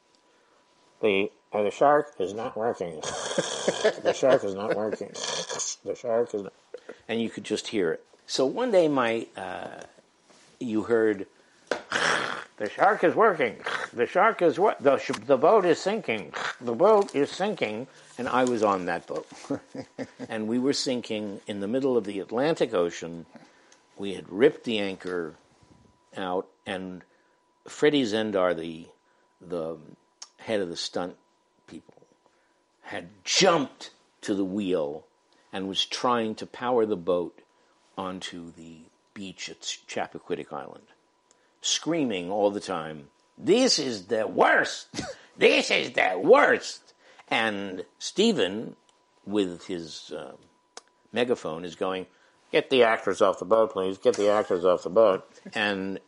The 1.01 1.31
uh, 1.53 1.63
the 1.63 1.72
shark 1.72 2.13
is 2.20 2.34
not 2.34 2.55
working. 2.55 3.01
the 3.01 4.13
shark 4.15 4.43
is 4.43 4.53
not 4.53 4.75
working. 4.75 5.10
The 5.10 5.96
shark 6.00 6.34
is, 6.34 6.43
not... 6.43 6.53
and 7.10 7.22
you 7.22 7.29
could 7.29 7.43
just 7.43 7.67
hear 7.67 7.91
it. 7.91 8.05
So 8.32 8.46
one 8.46 8.72
day, 8.72 8.88
my 8.88 9.28
uh, 9.36 9.82
you 10.58 10.84
heard 10.84 11.28
the 11.70 12.70
shark 12.70 13.04
is 13.04 13.14
working. 13.14 13.58
The 13.92 14.06
shark 14.08 14.42
is 14.42 14.58
what? 14.58 14.82
The, 14.82 15.00
sh- 15.00 15.12
the 15.26 15.36
boat 15.36 15.66
is 15.66 15.82
sinking. 15.82 16.32
The 16.62 16.74
boat 16.74 17.14
is 17.14 17.30
sinking. 17.30 17.88
And 18.18 18.30
I 18.30 18.46
was 18.46 18.64
on 18.64 18.86
that 18.86 19.06
boat. 19.06 19.28
and 20.30 20.48
we 20.48 20.60
were 20.60 20.72
sinking 20.72 21.42
in 21.46 21.60
the 21.60 21.68
middle 21.68 21.98
of 21.98 22.06
the 22.06 22.22
Atlantic 22.22 22.74
Ocean. 22.74 23.26
We 23.98 24.14
had 24.14 24.32
ripped 24.32 24.64
the 24.64 24.80
anchor 24.80 25.36
out, 26.16 26.48
and 26.66 27.04
Freddie 27.68 28.06
Zendar, 28.06 28.56
the, 28.56 28.86
the 29.42 29.76
head 30.38 30.62
of 30.62 30.70
the 30.70 30.78
stunt 30.78 31.18
people, 31.68 32.02
had 32.84 33.10
jumped 33.26 33.90
to 34.22 34.34
the 34.34 34.46
wheel 34.46 35.04
and 35.52 35.68
was 35.68 35.86
trying 35.86 36.34
to 36.36 36.46
power 36.46 36.86
the 36.86 36.96
boat 36.96 37.38
onto 37.98 38.51
the 38.51 38.79
beach 39.13 39.50
at 39.50 39.62
Chappaquiddick 39.62 40.51
Island 40.51 40.86
screaming 41.62 42.29
all 42.29 42.51
the 42.51 42.60
time, 42.60 43.07
This 43.38 43.79
is 43.79 44.07
the 44.07 44.27
worst! 44.27 44.88
This 45.38 45.71
is 45.71 45.93
the 45.93 46.19
worst! 46.21 46.93
And 47.29 47.86
Stephen, 47.98 48.75
with 49.25 49.65
his 49.65 50.12
uh, 50.12 50.34
megaphone, 51.13 51.63
is 51.63 51.75
going, 51.75 52.06
Get 52.51 52.69
the 52.69 52.84
actors 52.84 53.21
off 53.21 53.39
the 53.39 53.45
boat, 53.45 53.71
please. 53.71 53.97
Get 53.97 54.17
the 54.17 54.30
actors 54.30 54.65
off 54.65 54.84
the 54.84 54.89
boat. 54.89 55.25
And 55.54 55.99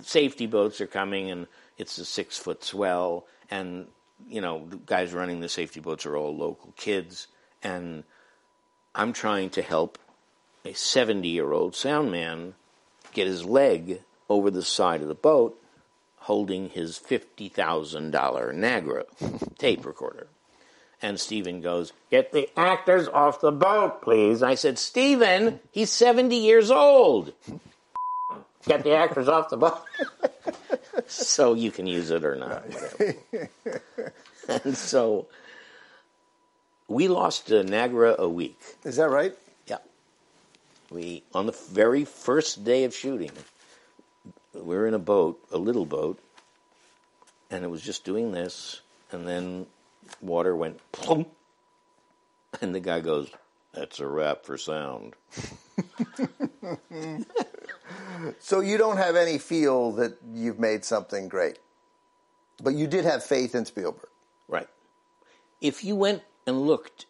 safety 0.00 0.46
boats 0.46 0.80
are 0.80 0.86
coming, 0.86 1.30
and 1.30 1.48
it's 1.76 1.98
a 1.98 2.04
six 2.04 2.38
foot 2.38 2.62
swell. 2.62 3.26
And, 3.50 3.88
you 4.28 4.40
know, 4.40 4.66
the 4.68 4.76
guys 4.76 5.12
running 5.12 5.40
the 5.40 5.48
safety 5.48 5.80
boats 5.80 6.06
are 6.06 6.16
all 6.16 6.34
local 6.34 6.72
kids. 6.76 7.26
And 7.62 8.04
I'm 8.94 9.12
trying 9.12 9.50
to 9.50 9.62
help 9.62 9.98
a 10.64 10.72
70 10.72 11.28
year 11.28 11.52
old 11.52 11.74
sound 11.74 12.10
man 12.10 12.54
get 13.12 13.26
his 13.26 13.44
leg 13.44 14.00
over 14.28 14.50
the 14.50 14.62
side 14.62 15.02
of 15.02 15.08
the 15.08 15.14
boat 15.14 15.58
holding 16.16 16.68
his 16.70 16.98
$50,000 16.98 18.12
Nagra 18.12 19.04
tape 19.58 19.84
recorder. 19.84 20.28
And 21.04 21.18
Stephen 21.18 21.60
goes, 21.60 21.92
Get 22.10 22.30
the 22.30 22.48
actors 22.56 23.08
off 23.08 23.40
the 23.40 23.50
boat, 23.50 24.02
please. 24.02 24.40
I 24.40 24.54
said, 24.54 24.78
Stephen, 24.78 25.58
he's 25.72 25.90
70 25.90 26.36
years 26.36 26.70
old. 26.70 27.32
Get 28.66 28.84
the 28.84 28.94
actors 28.94 29.26
off 29.26 29.50
the 29.50 29.56
boat. 29.56 29.82
so 31.08 31.54
you 31.54 31.72
can 31.72 31.88
use 31.88 32.10
it 32.10 32.24
or 32.24 32.36
not. 32.36 32.64
And 34.48 34.76
so 34.76 35.26
we 36.86 37.08
lost 37.08 37.50
uh, 37.50 37.64
Nagra 37.64 38.16
a 38.16 38.28
week. 38.28 38.60
Is 38.84 38.96
that 38.96 39.10
right? 39.10 39.34
We 40.92 41.24
on 41.34 41.46
the 41.46 41.52
very 41.52 42.04
first 42.04 42.64
day 42.64 42.84
of 42.84 42.94
shooting, 42.94 43.32
we 44.52 44.60
were 44.60 44.86
in 44.86 44.94
a 44.94 44.98
boat, 44.98 45.42
a 45.50 45.58
little 45.58 45.86
boat, 45.86 46.18
and 47.50 47.64
it 47.64 47.68
was 47.68 47.82
just 47.82 48.04
doing 48.04 48.32
this, 48.32 48.82
and 49.10 49.26
then 49.26 49.66
water 50.20 50.54
went 50.54 50.80
plump, 50.92 51.28
and 52.60 52.74
the 52.74 52.80
guy 52.80 53.00
goes, 53.00 53.30
"That's 53.72 54.00
a 54.00 54.06
wrap 54.06 54.44
for 54.44 54.58
sound." 54.58 55.14
So 58.38 58.60
you 58.60 58.78
don't 58.78 58.96
have 58.96 59.16
any 59.16 59.38
feel 59.38 59.92
that 59.92 60.16
you've 60.32 60.58
made 60.58 60.84
something 60.84 61.28
great, 61.28 61.58
but 62.62 62.74
you 62.74 62.86
did 62.86 63.04
have 63.04 63.24
faith 63.24 63.54
in 63.54 63.64
Spielberg. 63.64 64.08
Right. 64.48 64.68
If 65.60 65.84
you 65.84 65.96
went 65.96 66.22
and 66.46 66.66
looked 66.66 67.06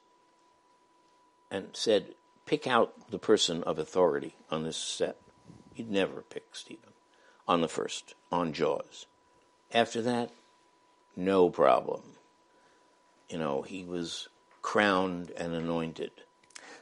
and 1.50 1.68
said, 1.72 2.14
"Pick 2.52 2.66
out 2.66 3.10
the 3.10 3.18
person 3.18 3.62
of 3.62 3.78
authority 3.78 4.34
on 4.50 4.62
this 4.62 4.76
set," 4.76 5.16
you'd 5.74 5.90
never 5.90 6.20
pick 6.20 6.44
Stephen 6.52 6.92
on 7.48 7.62
the 7.62 7.66
first 7.66 8.14
on 8.30 8.52
Jaws. 8.52 9.06
After 9.72 10.02
that, 10.02 10.30
no 11.16 11.48
problem. 11.48 12.02
You 13.30 13.38
know, 13.38 13.62
he 13.62 13.84
was 13.84 14.28
crowned 14.60 15.30
and 15.30 15.54
anointed. 15.54 16.10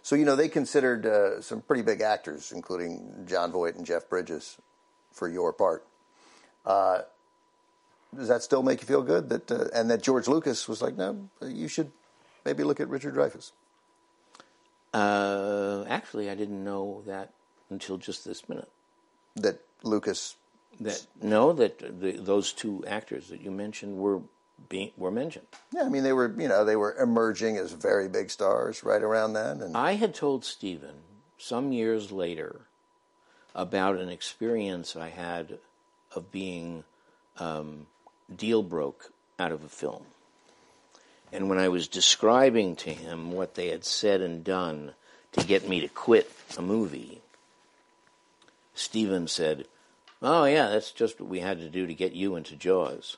So 0.02 0.16
you 0.16 0.24
know 0.24 0.34
they 0.34 0.48
considered 0.48 1.06
uh, 1.06 1.40
some 1.40 1.60
pretty 1.60 1.82
big 1.82 2.00
actors, 2.00 2.50
including 2.50 3.24
Jon 3.28 3.52
Voight 3.52 3.76
and 3.76 3.86
Jeff 3.86 4.08
Bridges, 4.08 4.58
for 5.12 5.28
your 5.28 5.52
part. 5.52 5.86
Uh, 6.66 7.02
does 8.12 8.26
that 8.26 8.42
still 8.42 8.64
make 8.64 8.80
you 8.80 8.88
feel 8.88 9.02
good 9.02 9.28
that 9.28 9.52
uh, 9.52 9.68
and 9.72 9.88
that 9.88 10.02
George 10.02 10.26
Lucas 10.26 10.66
was 10.66 10.82
like, 10.82 10.96
no, 10.96 11.28
you 11.40 11.68
should 11.68 11.92
maybe 12.44 12.64
look 12.64 12.80
at 12.80 12.88
Richard 12.88 13.14
Dreyfuss. 13.14 13.52
Uh, 14.92 15.84
actually, 15.88 16.30
I 16.30 16.34
didn't 16.34 16.62
know 16.64 17.02
that 17.06 17.32
until 17.70 17.96
just 17.96 18.24
this 18.24 18.48
minute. 18.48 18.68
That 19.36 19.60
Lucas, 19.84 20.36
That 20.80 21.06
no, 21.22 21.52
that 21.52 22.00
the, 22.00 22.12
those 22.12 22.52
two 22.52 22.84
actors 22.86 23.28
that 23.28 23.40
you 23.40 23.50
mentioned 23.50 23.98
were 23.98 24.20
being 24.68 24.90
were 24.96 25.10
mentioned. 25.10 25.46
yeah, 25.72 25.82
I 25.82 25.88
mean 25.88 26.02
they 26.02 26.12
were 26.12 26.34
you 26.36 26.48
know 26.48 26.64
they 26.64 26.76
were 26.76 26.94
emerging 26.96 27.56
as 27.56 27.72
very 27.72 28.08
big 28.08 28.30
stars 28.30 28.84
right 28.84 29.02
around 29.02 29.32
then, 29.32 29.62
and 29.62 29.76
I 29.76 29.92
had 29.92 30.14
told 30.14 30.44
Stephen 30.44 30.96
some 31.38 31.72
years 31.72 32.10
later 32.12 32.62
about 33.54 33.96
an 33.96 34.08
experience 34.08 34.96
I 34.96 35.08
had 35.08 35.58
of 36.14 36.30
being 36.30 36.84
um, 37.38 37.86
deal 38.34 38.62
broke 38.62 39.12
out 39.38 39.52
of 39.52 39.64
a 39.64 39.68
film. 39.68 40.04
And 41.32 41.48
when 41.48 41.58
I 41.58 41.68
was 41.68 41.88
describing 41.88 42.76
to 42.76 42.92
him 42.92 43.32
what 43.32 43.54
they 43.54 43.68
had 43.68 43.84
said 43.84 44.20
and 44.20 44.42
done 44.42 44.94
to 45.32 45.44
get 45.44 45.68
me 45.68 45.80
to 45.80 45.88
quit 45.88 46.30
a 46.58 46.62
movie, 46.62 47.20
Stephen 48.74 49.28
said, 49.28 49.66
"Oh 50.22 50.44
yeah, 50.44 50.68
that's 50.68 50.90
just 50.90 51.20
what 51.20 51.28
we 51.28 51.40
had 51.40 51.58
to 51.58 51.68
do 51.68 51.86
to 51.86 51.94
get 51.94 52.12
you 52.12 52.34
into 52.34 52.56
Jaws." 52.56 53.16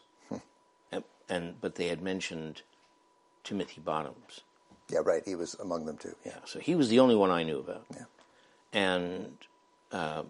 and, 0.90 1.04
and 1.28 1.60
but 1.60 1.76
they 1.76 1.88
had 1.88 2.02
mentioned 2.02 2.62
Timothy 3.44 3.80
Bottoms. 3.80 4.40
yeah, 4.90 5.00
right, 5.04 5.22
he 5.24 5.34
was 5.34 5.54
among 5.54 5.86
them 5.86 5.96
too. 5.96 6.14
Yeah, 6.24 6.38
so 6.44 6.58
he 6.58 6.74
was 6.74 6.88
the 6.88 7.00
only 7.00 7.16
one 7.16 7.30
I 7.30 7.44
knew 7.44 7.58
about. 7.58 7.86
Yeah. 7.94 8.04
And 8.72 9.36
um, 9.90 10.26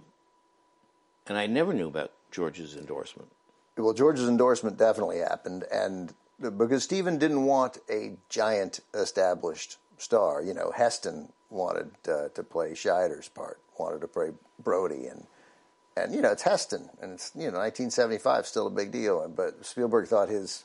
and 1.27 1.39
I 1.39 1.47
never 1.47 1.73
knew 1.73 1.89
about 1.89 2.13
George's 2.31 2.77
endorsement. 2.77 3.31
Well, 3.77 3.95
George's 3.95 4.29
endorsement 4.29 4.77
definitely 4.77 5.19
happened, 5.19 5.65
and 5.73 6.13
because 6.41 6.85
Stephen 6.85 7.19
didn't 7.19 7.45
want 7.45 7.79
a 7.91 8.17
giant 8.29 8.81
established 8.95 9.77
star, 9.99 10.43
you 10.43 10.55
know, 10.55 10.73
Heston 10.75 11.33
wanted 11.51 11.91
uh, 12.09 12.29
to 12.35 12.43
play 12.43 12.73
Scheider's 12.73 13.29
part, 13.29 13.59
wanted 13.79 14.01
to 14.01 14.09
play 14.09 14.31
Brody, 14.63 15.07
and 15.07 15.27
and 15.97 16.15
you 16.15 16.23
know 16.23 16.33
it's 16.33 16.43
Heston, 16.43 16.89
and 17.01 17.13
it's 17.13 17.31
you 17.35 17.51
know 17.51 17.59
1975, 17.59 18.47
still 18.47 18.67
a 18.67 18.71
big 18.71 18.91
deal. 18.91 19.29
But 19.29 19.65
Spielberg 19.65 20.09
thought 20.09 20.29
his 20.29 20.65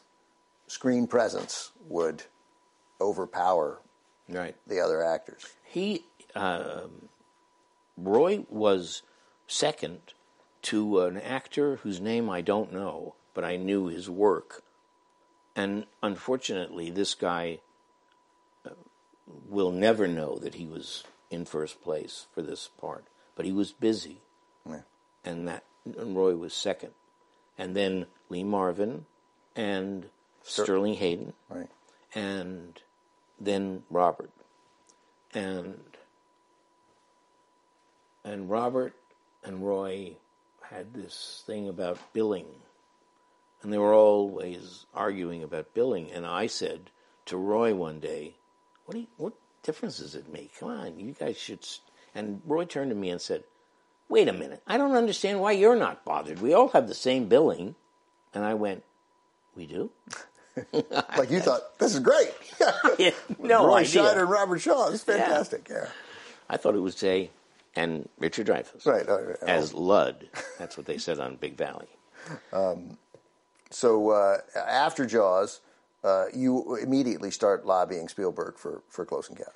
screen 0.68 1.08
presence 1.08 1.72
would 1.88 2.24
overpower 3.00 3.80
Right. 4.30 4.56
the 4.66 4.80
other 4.82 5.04
actors. 5.04 5.46
He, 5.64 6.04
um, 6.36 7.10
Roy 7.98 8.46
was 8.50 9.02
second 9.48 10.00
to 10.64 11.02
an 11.02 11.18
actor 11.18 11.78
whose 11.78 12.02
name 12.02 12.30
I 12.30 12.42
don't 12.42 12.74
know, 12.74 13.16
but 13.34 13.44
I 13.46 13.56
knew 13.56 13.88
his 13.88 14.10
work. 14.10 14.64
And 15.58 15.88
unfortunately, 16.04 16.92
this 16.92 17.16
guy 17.16 17.60
uh, 18.64 18.70
will 19.50 19.72
never 19.72 20.08
know 20.08 20.38
that 20.38 20.54
he 20.56 20.68
was 20.68 21.04
in 21.32 21.46
first 21.46 21.82
place 21.82 22.28
for 22.32 22.44
this 22.44 22.70
part. 22.80 23.06
But 23.36 23.46
he 23.46 23.52
was 23.52 23.74
busy, 23.74 24.22
Yeah. 24.66 24.82
and 25.26 25.48
that 25.48 25.64
and 25.84 26.16
Roy 26.16 26.36
was 26.36 26.54
second. 26.54 26.92
And 27.58 27.76
then 27.76 28.06
Lee 28.30 28.44
Marvin 28.44 29.08
and 29.56 30.10
Sterling 30.44 30.94
Hayden 30.96 31.34
Right. 31.50 31.70
and 32.14 32.80
then 33.40 33.84
Robert. 33.90 34.32
And 35.34 35.98
and 38.24 38.50
Robert 38.50 38.94
and 39.44 39.66
Roy 39.66 40.18
had 40.62 40.94
this 40.94 41.44
thing 41.48 41.68
about 41.68 41.98
billing. 42.14 42.48
And 43.62 43.74
they 43.74 43.78
were 43.78 43.94
always 43.94 44.86
arguing 44.94 45.44
about 45.44 45.74
billing. 45.74 46.12
And 46.12 46.26
I 46.26 46.48
said 46.48 46.92
to 47.26 47.38
Roy 47.38 47.74
one 47.74 48.00
day, 48.00 48.36
What 48.86 48.94
do 48.94 49.00
you, 49.02 49.08
what 49.18 49.34
difference 49.64 49.98
does 49.98 50.16
it 50.16 50.32
make? 50.32 50.58
Come 50.60 50.70
on, 50.70 51.00
you 51.00 51.14
guys 51.14 51.38
should 51.38 51.60
s-" 51.60 51.82
and 52.16 52.42
Roy 52.46 52.66
turned 52.66 52.92
to 52.92 52.96
me 52.96 53.10
and 53.10 53.20
said, 53.22 53.44
Wait 54.10 54.28
a 54.28 54.34
minute, 54.34 54.62
I 54.68 54.78
don't 54.78 54.96
understand 54.96 55.42
why 55.42 55.52
you're 55.54 55.76
not 55.76 56.06
bothered. 56.06 56.40
We 56.42 56.54
all 56.54 56.70
have 56.70 56.88
the 56.88 56.94
same 56.96 57.28
billing. 57.28 57.76
And 58.34 58.46
I 58.46 58.54
went, 58.54 58.84
We 59.56 59.66
do? 59.66 59.90
Like 61.18 61.30
you 61.30 61.40
thought, 61.40 61.78
this 61.78 61.94
is 61.94 62.00
great. 62.00 62.32
Yeah, 62.98 63.12
no 63.38 63.68
Roy 63.68 63.78
idea. 63.82 64.02
Scheider 64.02 64.22
and 64.22 64.30
Robert 64.30 64.58
Shaw. 64.60 64.90
It's 64.90 65.04
fantastic. 65.04 65.68
Yeah. 65.70 65.88
I 66.50 66.58
thought 66.58 66.74
it 66.74 66.80
would 66.80 66.98
say, 66.98 67.30
and 67.76 68.10
Richard 68.18 68.48
Dreyfuss 68.48 68.86
Right. 68.88 69.08
uh, 69.08 69.14
uh, 69.14 69.46
as 69.46 69.76
Lud. 69.76 70.28
That's 70.58 70.76
what 70.78 70.88
they 70.88 70.98
said 70.98 71.20
on 71.20 71.36
Big 71.36 71.56
Valley. 71.58 71.88
So 73.70 74.12
uh, 74.12 74.38
after 74.56 75.06
Jaws, 75.06 75.62
uh, 76.04 76.26
you 76.34 76.76
immediately 76.78 77.32
start 77.32 77.66
lobbying 77.66 78.08
Spielberg 78.08 78.58
for, 78.58 78.82
for 78.90 79.06
Close 79.06 79.30
Encounters 79.30 79.54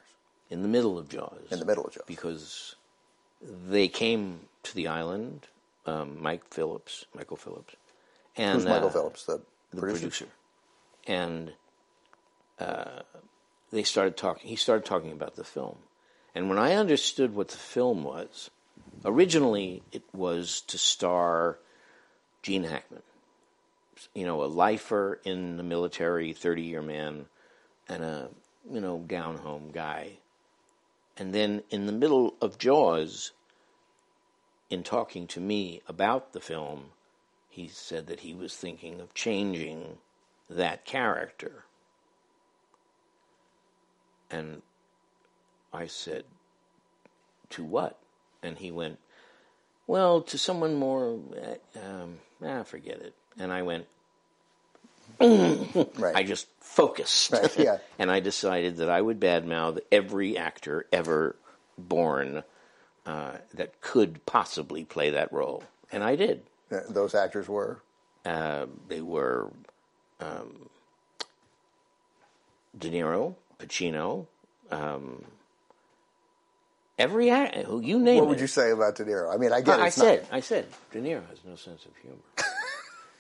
In 0.49 0.61
the 0.61 0.67
middle 0.67 0.97
of 0.97 1.07
Jaws. 1.09 1.39
in 1.51 1.59
the 1.59 1.65
middle 1.65 1.85
of 1.85 1.93
Jaws. 1.93 2.03
Because 2.07 2.75
they 3.41 3.87
came 3.87 4.41
to 4.63 4.75
the 4.75 4.87
island, 4.87 5.47
um, 5.85 6.21
Mike 6.21 6.43
Phillips, 6.53 7.05
Michael 7.15 7.37
Phillips. 7.37 7.75
And, 8.37 8.55
Who's 8.55 8.65
Michael 8.65 8.87
uh, 8.87 8.91
Phillips, 8.91 9.25
the, 9.25 9.41
the 9.71 9.79
producer? 9.79 10.01
producer. 10.01 10.27
And 11.07 11.53
uh, 12.59 13.01
they 13.71 13.83
started 13.83 14.15
talking. 14.17 14.47
He 14.47 14.55
started 14.55 14.85
talking 14.85 15.11
about 15.11 15.35
the 15.35 15.43
film, 15.43 15.77
and 16.35 16.47
when 16.47 16.59
I 16.59 16.73
understood 16.73 17.33
what 17.35 17.49
the 17.49 17.57
film 17.57 18.03
was, 18.03 18.49
originally 19.03 19.81
it 19.91 20.03
was 20.13 20.61
to 20.67 20.77
star 20.77 21.57
Gene 22.43 22.65
Hackman, 22.65 23.01
you 24.13 24.25
know, 24.25 24.43
a 24.43 24.45
lifer 24.45 25.19
in 25.23 25.57
the 25.57 25.63
military, 25.63 26.33
thirty-year 26.33 26.81
man, 26.81 27.25
and 27.87 28.03
a 28.03 28.29
you 28.69 28.81
know 28.81 28.99
down 28.99 29.37
home 29.37 29.71
guy. 29.71 30.17
And 31.17 31.33
then 31.33 31.63
in 31.69 31.85
the 31.85 31.91
middle 31.91 32.35
of 32.41 32.57
Jaws, 32.57 33.31
in 34.69 34.83
talking 34.83 35.27
to 35.27 35.39
me 35.39 35.81
about 35.87 36.33
the 36.33 36.39
film, 36.39 36.91
he 37.49 37.67
said 37.67 38.07
that 38.07 38.21
he 38.21 38.33
was 38.33 38.55
thinking 38.55 39.01
of 39.01 39.13
changing 39.13 39.97
that 40.49 40.85
character. 40.85 41.65
And 44.31 44.61
I 45.73 45.87
said, 45.87 46.23
To 47.49 47.63
what? 47.63 47.99
And 48.41 48.57
he 48.57 48.71
went, 48.71 48.99
Well, 49.85 50.21
to 50.21 50.37
someone 50.37 50.75
more, 50.75 51.19
uh, 51.35 51.79
um, 51.79 52.19
ah, 52.43 52.63
forget 52.63 53.01
it. 53.01 53.13
And 53.39 53.51
I 53.51 53.61
went, 53.61 53.85
Right. 55.19 56.15
I 56.15 56.23
just 56.23 56.47
focused. 56.59 57.31
Right, 57.31 57.57
yeah. 57.59 57.77
and 57.99 58.09
I 58.11 58.19
decided 58.19 58.77
that 58.77 58.89
I 58.89 59.01
would 59.01 59.19
badmouth 59.19 59.79
every 59.91 60.37
actor 60.37 60.85
ever 60.91 61.35
born 61.77 62.43
uh, 63.05 63.33
that 63.53 63.81
could 63.81 64.25
possibly 64.25 64.83
play 64.83 65.11
that 65.11 65.31
role. 65.31 65.63
And 65.91 66.03
I 66.03 66.15
did. 66.15 66.43
Uh, 66.71 66.79
Those 66.89 67.13
actors 67.15 67.47
were. 67.47 67.81
Uh, 68.25 68.67
they 68.87 69.01
were 69.01 69.51
um, 70.19 70.69
De 72.77 72.89
Niro, 72.89 73.35
Pacino, 73.59 74.27
um, 74.71 75.23
every 76.99 77.29
who 77.65 77.81
you 77.81 77.99
name 77.99 78.17
What 78.17 78.23
it. 78.25 78.29
would 78.29 78.39
you 78.39 78.47
say 78.47 78.71
about 78.71 78.95
De 78.95 79.03
Niro? 79.05 79.33
I 79.33 79.37
mean, 79.37 79.51
I 79.51 79.61
get 79.61 79.79
it. 79.79 79.83
I 79.83 79.87
it's 79.87 79.95
said, 79.95 80.27
I 80.31 80.39
said, 80.39 80.67
De 80.91 81.01
Niro 81.01 81.27
has 81.29 81.39
no 81.45 81.55
sense 81.55 81.85
of 81.85 81.91
humor, 81.97 82.17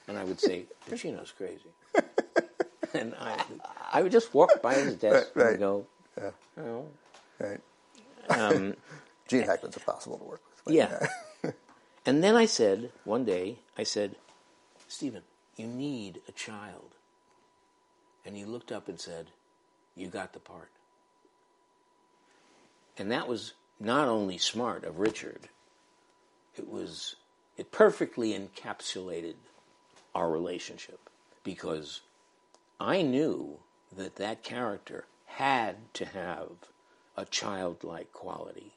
and 0.07 0.17
I 0.17 0.23
would 0.23 0.39
say 0.39 0.65
Pacino's 0.89 1.31
crazy, 1.31 1.69
and 2.93 3.13
I, 3.19 3.43
I 3.93 4.01
would 4.01 4.11
just 4.11 4.33
walk 4.33 4.61
by 4.61 4.73
his 4.75 4.95
desk 4.95 5.31
Right, 5.35 5.43
right. 5.43 5.51
and 5.51 5.59
go, 5.59 5.85
oh, 6.21 6.33
not, 6.57 6.85
right. 7.39 7.59
um, 8.29 8.75
Gene 9.27 9.43
Hackman's 9.43 9.77
impossible 9.77 10.17
to 10.17 10.23
work 10.23 10.41
with. 10.65 10.75
Yeah. 10.75 11.07
and 12.05 12.23
then 12.23 12.35
I 12.35 12.45
said, 12.45 12.91
one 13.05 13.23
day, 13.25 13.59
I 13.77 13.83
said, 13.83 14.15
Stephen, 14.87 15.23
you 15.55 15.67
need 15.67 16.21
a 16.27 16.31
child. 16.33 16.95
And 18.25 18.35
he 18.35 18.45
looked 18.45 18.71
up 18.71 18.87
and 18.87 18.99
said, 18.99 19.27
You 19.95 20.07
got 20.07 20.33
the 20.33 20.39
part. 20.39 20.69
And 22.97 23.11
that 23.11 23.27
was 23.27 23.53
not 23.79 24.07
only 24.07 24.37
smart 24.37 24.83
of 24.83 24.99
Richard, 24.99 25.49
it 26.55 26.67
was, 26.69 27.15
it 27.57 27.71
perfectly 27.71 28.37
encapsulated 28.37 29.35
our 30.13 30.29
relationship 30.29 31.09
because 31.43 32.01
I 32.79 33.01
knew 33.01 33.59
that 33.95 34.15
that 34.17 34.43
character 34.43 35.05
had 35.25 35.93
to 35.93 36.05
have 36.05 36.49
a 37.17 37.25
childlike 37.25 38.11
quality 38.11 38.73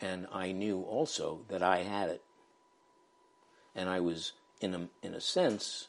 and 0.00 0.26
I 0.32 0.52
knew 0.52 0.80
also 0.80 1.40
that 1.48 1.62
I 1.62 1.78
had 1.82 2.08
it. 2.08 2.22
And 3.74 3.88
I 3.88 4.00
was, 4.00 4.32
in 4.60 4.74
a, 4.74 4.88
in 5.02 5.14
a 5.14 5.20
sense, 5.20 5.88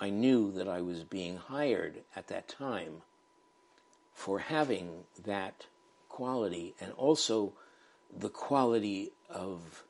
I 0.00 0.10
knew 0.10 0.50
that 0.52 0.68
I 0.68 0.80
was 0.80 1.04
being 1.04 1.36
hired 1.36 2.02
at 2.14 2.28
that 2.28 2.48
time 2.48 3.02
for 4.14 4.38
having 4.38 5.04
that 5.22 5.66
quality 6.08 6.74
and 6.80 6.92
also 6.92 7.52
the 8.14 8.30
quality 8.30 9.12
of 9.28 9.84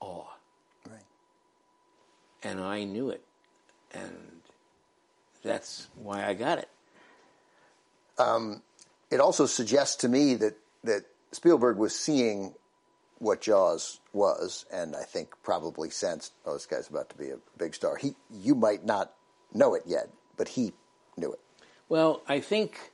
awe. 0.00 0.24
Right. 0.88 1.00
And 2.44 2.60
I 2.60 2.84
knew 2.84 3.10
it. 3.10 3.24
And 3.92 4.40
that's 5.42 5.88
why 5.96 6.26
I 6.26 6.34
got 6.34 6.58
it. 6.58 6.68
Um, 8.18 8.62
it 9.10 9.20
also 9.20 9.46
suggests 9.46 9.96
to 9.96 10.08
me 10.08 10.34
that, 10.34 10.56
that 10.84 11.02
Spielberg 11.32 11.76
was 11.76 11.98
seeing 11.98 12.54
what 13.18 13.40
Jaws 13.40 14.00
was, 14.12 14.66
and 14.72 14.94
I 14.94 15.02
think 15.02 15.30
probably 15.42 15.90
sensed, 15.90 16.32
oh, 16.44 16.52
this 16.52 16.66
guy's 16.66 16.88
about 16.88 17.08
to 17.10 17.16
be 17.16 17.30
a 17.30 17.38
big 17.56 17.74
star. 17.74 17.96
He, 17.96 18.14
you 18.30 18.54
might 18.54 18.84
not 18.84 19.12
know 19.52 19.74
it 19.74 19.82
yet, 19.86 20.10
but 20.36 20.48
he 20.48 20.72
knew 21.16 21.32
it. 21.32 21.40
Well, 21.88 22.22
I 22.28 22.40
think 22.40 22.92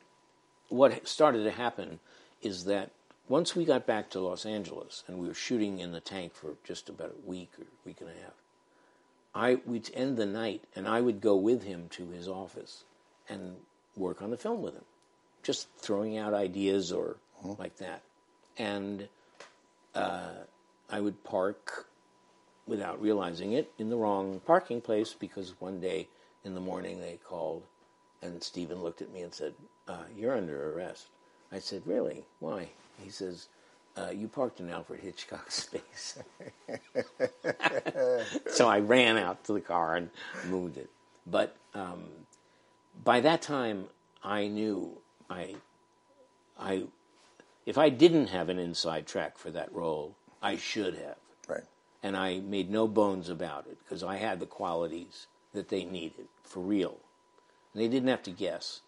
what 0.68 1.06
started 1.08 1.44
to 1.44 1.50
happen 1.50 2.00
is 2.42 2.64
that 2.66 2.90
once 3.28 3.54
we 3.54 3.64
got 3.64 3.86
back 3.86 4.10
to 4.10 4.20
Los 4.20 4.44
Angeles 4.44 5.04
and 5.06 5.18
we 5.18 5.28
were 5.28 5.34
shooting 5.34 5.78
in 5.78 5.92
the 5.92 6.00
tank 6.00 6.34
for 6.34 6.56
just 6.64 6.88
about 6.88 7.14
a 7.16 7.28
week 7.28 7.50
or 7.58 7.66
week 7.84 8.00
and 8.00 8.10
a 8.10 8.12
half, 8.22 8.34
I 9.34 9.60
we'd 9.66 9.90
end 9.94 10.16
the 10.16 10.26
night 10.26 10.64
and 10.74 10.88
I 10.88 11.00
would 11.00 11.20
go 11.20 11.36
with 11.36 11.62
him 11.62 11.88
to 11.90 12.08
his 12.08 12.28
office 12.28 12.84
and 13.28 13.56
work 13.96 14.22
on 14.22 14.30
the 14.30 14.36
film 14.36 14.62
with 14.62 14.74
him, 14.74 14.84
just 15.42 15.68
throwing 15.76 16.18
out 16.18 16.34
ideas 16.34 16.92
or 16.92 17.16
like 17.58 17.76
that, 17.78 18.02
and 18.58 19.08
uh, 19.94 20.32
I 20.90 21.00
would 21.00 21.24
park 21.24 21.86
without 22.66 23.00
realizing 23.00 23.52
it 23.52 23.72
in 23.78 23.88
the 23.90 23.96
wrong 23.96 24.40
parking 24.46 24.80
place 24.80 25.14
because 25.18 25.54
one 25.60 25.80
day 25.80 26.08
in 26.44 26.54
the 26.54 26.60
morning 26.60 27.00
they 27.00 27.18
called 27.24 27.62
and 28.22 28.42
Stephen 28.42 28.82
looked 28.82 29.00
at 29.00 29.12
me 29.12 29.22
and 29.22 29.32
said, 29.32 29.54
uh, 29.88 30.04
"You're 30.16 30.36
under 30.36 30.74
arrest." 30.74 31.06
I 31.50 31.58
said, 31.58 31.82
"Really? 31.86 32.24
Why?" 32.38 32.70
He 33.02 33.10
says, 33.10 33.48
uh, 33.96 34.10
"You 34.10 34.28
parked 34.28 34.60
in 34.60 34.70
Alfred 34.70 35.00
Hitchcock's 35.00 35.54
space." 35.64 36.18
so 38.50 38.68
I 38.68 38.80
ran 38.80 39.16
out 39.16 39.44
to 39.44 39.52
the 39.52 39.60
car 39.60 39.96
and 39.96 40.10
moved 40.46 40.76
it. 40.76 40.90
But 41.26 41.56
um, 41.74 42.04
by 43.04 43.20
that 43.20 43.42
time, 43.42 43.86
I 44.22 44.48
knew 44.48 44.98
I, 45.28 45.56
I, 46.58 46.84
if 47.66 47.78
I 47.78 47.88
didn't 47.88 48.28
have 48.28 48.48
an 48.48 48.58
inside 48.58 49.06
track 49.06 49.38
for 49.38 49.50
that 49.50 49.72
role, 49.72 50.14
I 50.42 50.56
should 50.56 50.94
have. 50.94 51.16
Right. 51.48 51.64
And 52.02 52.16
I 52.16 52.40
made 52.40 52.70
no 52.70 52.88
bones 52.88 53.28
about 53.28 53.66
it 53.66 53.78
because 53.84 54.02
I 54.02 54.16
had 54.16 54.40
the 54.40 54.46
qualities 54.46 55.26
that 55.52 55.68
they 55.68 55.84
needed 55.84 56.28
for 56.42 56.60
real. 56.60 56.96
And 57.72 57.82
they 57.82 57.88
didn't 57.88 58.08
have 58.08 58.22
to 58.24 58.30
guess. 58.30 58.80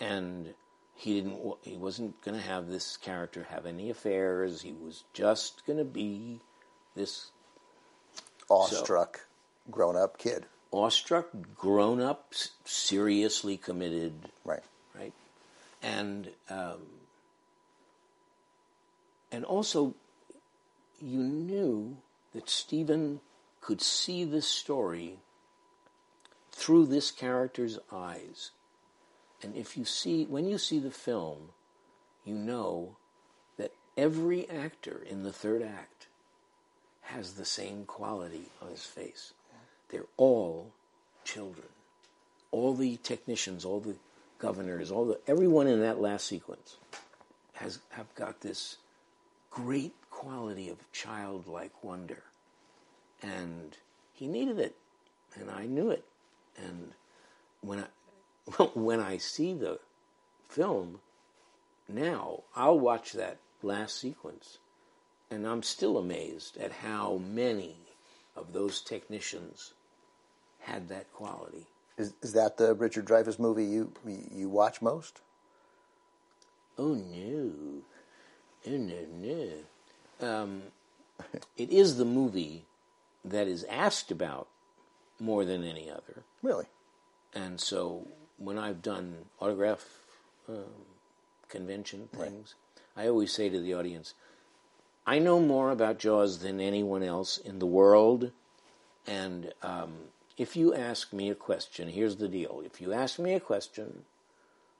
And 0.00 0.54
he 0.94 1.14
didn't. 1.14 1.40
He 1.62 1.76
wasn't 1.76 2.20
going 2.22 2.36
to 2.36 2.46
have 2.46 2.68
this 2.68 2.96
character 2.96 3.46
have 3.50 3.66
any 3.66 3.90
affairs. 3.90 4.62
He 4.62 4.72
was 4.72 5.04
just 5.12 5.66
going 5.66 5.78
to 5.78 5.84
be 5.84 6.40
this 6.94 7.30
Awestruck, 8.50 9.26
grown 9.70 9.96
up 9.96 10.18
kid. 10.18 10.46
awestruck, 10.72 11.28
grown 11.56 12.00
up, 12.00 12.32
seriously 12.64 13.56
committed, 13.56 14.12
Right. 14.44 14.62
right? 14.94 15.12
And 15.82 16.30
um, 16.50 16.82
and 19.32 19.44
also, 19.44 19.94
you 21.00 21.18
knew 21.20 21.96
that 22.34 22.48
Stephen 22.48 23.20
could 23.60 23.80
see 23.80 24.24
this 24.24 24.46
story 24.46 25.18
through 26.52 26.86
this 26.86 27.10
character's 27.10 27.78
eyes. 27.90 28.50
And 29.44 29.54
if 29.54 29.76
you 29.76 29.84
see, 29.84 30.24
when 30.24 30.48
you 30.48 30.56
see 30.56 30.78
the 30.78 30.90
film, 30.90 31.50
you 32.24 32.34
know 32.34 32.96
that 33.58 33.72
every 33.94 34.48
actor 34.48 35.02
in 35.06 35.22
the 35.22 35.34
third 35.34 35.60
act 35.60 36.06
has 37.02 37.34
the 37.34 37.44
same 37.44 37.84
quality 37.84 38.46
on 38.62 38.70
his 38.70 38.84
face. 38.84 39.34
They're 39.90 40.06
all 40.16 40.72
children. 41.24 41.66
All 42.52 42.72
the 42.72 42.96
technicians, 43.02 43.66
all 43.66 43.80
the 43.80 43.96
governors, 44.38 44.90
all 44.90 45.04
the 45.04 45.20
everyone 45.26 45.66
in 45.66 45.80
that 45.82 46.00
last 46.00 46.26
sequence 46.26 46.76
has 47.52 47.80
have 47.90 48.14
got 48.14 48.40
this 48.40 48.78
great 49.50 49.92
quality 50.10 50.70
of 50.70 50.90
childlike 50.90 51.84
wonder. 51.84 52.22
And 53.22 53.76
he 54.14 54.26
needed 54.26 54.58
it. 54.58 54.74
And 55.38 55.50
I 55.50 55.66
knew 55.66 55.90
it. 55.90 56.04
And 56.56 56.92
when 57.60 57.80
I 57.80 57.86
when 58.74 59.00
I 59.00 59.16
see 59.18 59.54
the 59.54 59.78
film 60.48 61.00
now, 61.88 62.42
I'll 62.54 62.78
watch 62.78 63.12
that 63.12 63.38
last 63.62 63.98
sequence 63.98 64.58
and 65.30 65.46
I'm 65.46 65.62
still 65.62 65.98
amazed 65.98 66.56
at 66.56 66.72
how 66.72 67.16
many 67.18 67.76
of 68.36 68.52
those 68.52 68.80
technicians 68.80 69.74
had 70.60 70.88
that 70.88 71.12
quality. 71.12 71.66
Is, 71.96 72.14
is 72.22 72.32
that 72.32 72.56
the 72.56 72.74
Richard 72.74 73.06
Dreyfuss 73.06 73.38
movie 73.38 73.64
you 73.64 73.92
you 74.04 74.48
watch 74.48 74.82
most? 74.82 75.20
Oh 76.76 76.94
no, 76.94 77.52
oh 78.66 78.70
no, 78.70 79.06
no. 79.12 80.26
Um, 80.26 80.62
it 81.56 81.70
is 81.70 81.96
the 81.96 82.04
movie 82.04 82.64
that 83.24 83.46
is 83.46 83.64
asked 83.70 84.10
about 84.10 84.48
more 85.20 85.44
than 85.44 85.62
any 85.62 85.88
other, 85.88 86.24
Really? 86.42 86.66
and 87.32 87.60
so 87.60 88.08
when 88.38 88.58
I've 88.58 88.82
done 88.82 89.14
autograph 89.40 89.84
um, 90.48 90.64
convention 91.48 92.08
things, 92.12 92.54
I 92.96 93.08
always 93.08 93.32
say 93.32 93.48
to 93.48 93.60
the 93.60 93.74
audience, 93.74 94.14
I 95.06 95.18
know 95.18 95.40
more 95.40 95.70
about 95.70 95.98
Jaws 95.98 96.38
than 96.38 96.60
anyone 96.60 97.02
else 97.02 97.38
in 97.38 97.58
the 97.58 97.66
world. 97.66 98.30
And 99.06 99.52
um, 99.62 99.94
if 100.36 100.56
you 100.56 100.74
ask 100.74 101.12
me 101.12 101.30
a 101.30 101.34
question, 101.34 101.88
here's 101.88 102.16
the 102.16 102.28
deal. 102.28 102.62
If 102.64 102.80
you 102.80 102.92
ask 102.92 103.18
me 103.18 103.34
a 103.34 103.40
question 103.40 104.04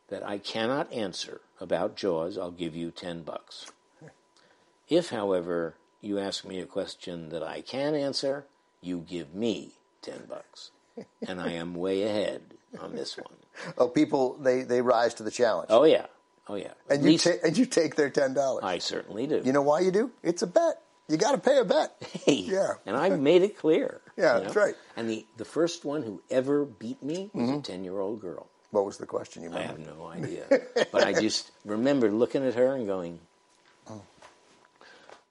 that 0.09 0.27
I 0.27 0.39
cannot 0.39 0.93
answer 0.93 1.41
about 1.61 1.97
Jaws, 1.97 2.39
I'll 2.39 2.51
give 2.51 2.75
you 2.75 2.91
10 2.91 3.23
bucks. 3.23 3.71
If, 4.87 5.09
however, 5.09 5.77
you 6.03 6.19
ask 6.19 6.45
me 6.45 6.61
a 6.61 6.67
question 6.67 7.31
that 7.31 7.43
I 7.43 7.63
can 7.63 7.95
answer, 7.95 8.45
you 8.83 8.99
give 8.99 9.35
me 9.35 9.73
10 10.03 10.27
bucks. 10.29 10.73
And 11.27 11.41
I 11.41 11.53
am 11.53 11.75
way 11.75 12.03
ahead 12.03 12.43
on 12.81 12.95
this 12.95 13.17
one. 13.17 13.35
Oh, 13.79 13.89
people 13.89 14.37
they 14.41 14.63
they 14.63 14.81
rise 14.83 15.15
to 15.15 15.23
the 15.23 15.31
challenge. 15.31 15.69
Oh, 15.71 15.85
yeah. 15.85 16.07
Oh, 16.49 16.57
yeah. 16.57 16.73
At 16.91 16.97
and 16.97 17.05
you 17.05 17.11
least 17.13 17.25
ta- 17.25 17.41
and 17.45 17.57
you 17.57 17.67
take 17.67 17.95
their 17.97 18.11
ten 18.11 18.35
dollars. 18.35 18.65
I 18.65 18.79
certainly 18.79 19.27
do. 19.27 19.41
You 19.45 19.53
know 19.53 19.63
why 19.63 19.81
you 19.81 19.91
do? 19.91 20.11
It's 20.23 20.43
a 20.43 20.47
bet. 20.47 20.81
You 21.09 21.17
got 21.19 21.33
to 21.33 21.39
pay 21.39 21.59
a 21.59 21.65
bet. 21.65 21.95
Hey, 22.25 22.35
Yeah. 22.35 22.75
and 22.87 22.97
I've 22.97 23.19
made 23.21 23.43
it 23.43 23.57
clear. 23.59 24.01
Yeah, 24.17 24.37
you 24.39 24.45
that's 24.45 24.55
right. 24.57 24.75
And 24.97 25.11
the, 25.11 25.27
the 25.39 25.45
first 25.45 25.85
one 25.85 26.05
who 26.05 26.23
ever 26.31 26.65
beat 26.65 27.03
me 27.03 27.31
was 27.35 27.49
Mm-hmm. 27.51 27.59
a 27.59 27.63
10 27.63 27.83
year 27.85 27.99
old 27.99 28.21
girl. 28.21 28.47
What 28.71 28.85
was 28.87 28.97
the 28.99 29.07
question 29.07 29.43
you 29.43 29.53
I 29.53 29.63
have 29.63 29.79
no 29.81 30.07
idea. 30.13 30.45
but 30.93 31.03
I 31.05 31.13
just 31.13 31.51
remember 31.65 32.11
looking 32.13 32.47
at 32.47 32.55
her 32.55 32.75
and 32.77 32.87
going, 32.87 33.19
oh. 33.91 34.03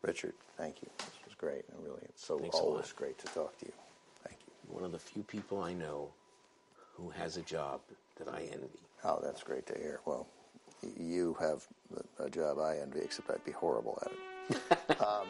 Richard, 0.02 0.34
thank 0.58 0.82
you. 0.82 0.90
This 0.98 1.08
was 1.26 1.36
great. 1.36 1.64
And 1.72 1.84
really, 1.84 2.02
it's 2.10 2.26
so 2.26 2.38
Thanks 2.40 2.56
always 2.58 2.92
great 2.92 3.18
to 3.20 3.26
talk 3.28 3.58
to 3.60 3.66
you. 3.66 3.74
Thank 4.26 4.38
you. 4.46 4.74
one 4.74 4.84
of 4.84 4.92
the 4.92 5.00
few 5.00 5.24
people 5.24 5.62
I 5.64 5.74
know 5.74 6.10
who 6.94 7.10
has 7.10 7.38
a 7.38 7.42
job 7.42 7.82
that 8.18 8.28
I 8.28 8.42
envy. 8.52 8.80
Oh, 9.04 9.20
that's 9.22 9.44
great 9.44 9.66
to 9.68 9.74
hear. 9.74 10.00
Well, 10.06 10.28
you 10.98 11.36
have 11.40 11.66
a 12.20 12.30
job 12.30 12.60
I 12.60 12.78
envy, 12.78 13.00
except 13.02 13.30
I'd 13.30 13.44
be 13.46 13.52
horrible 13.52 14.02
at 14.06 14.12
it. 14.12 15.02
um, 15.02 15.28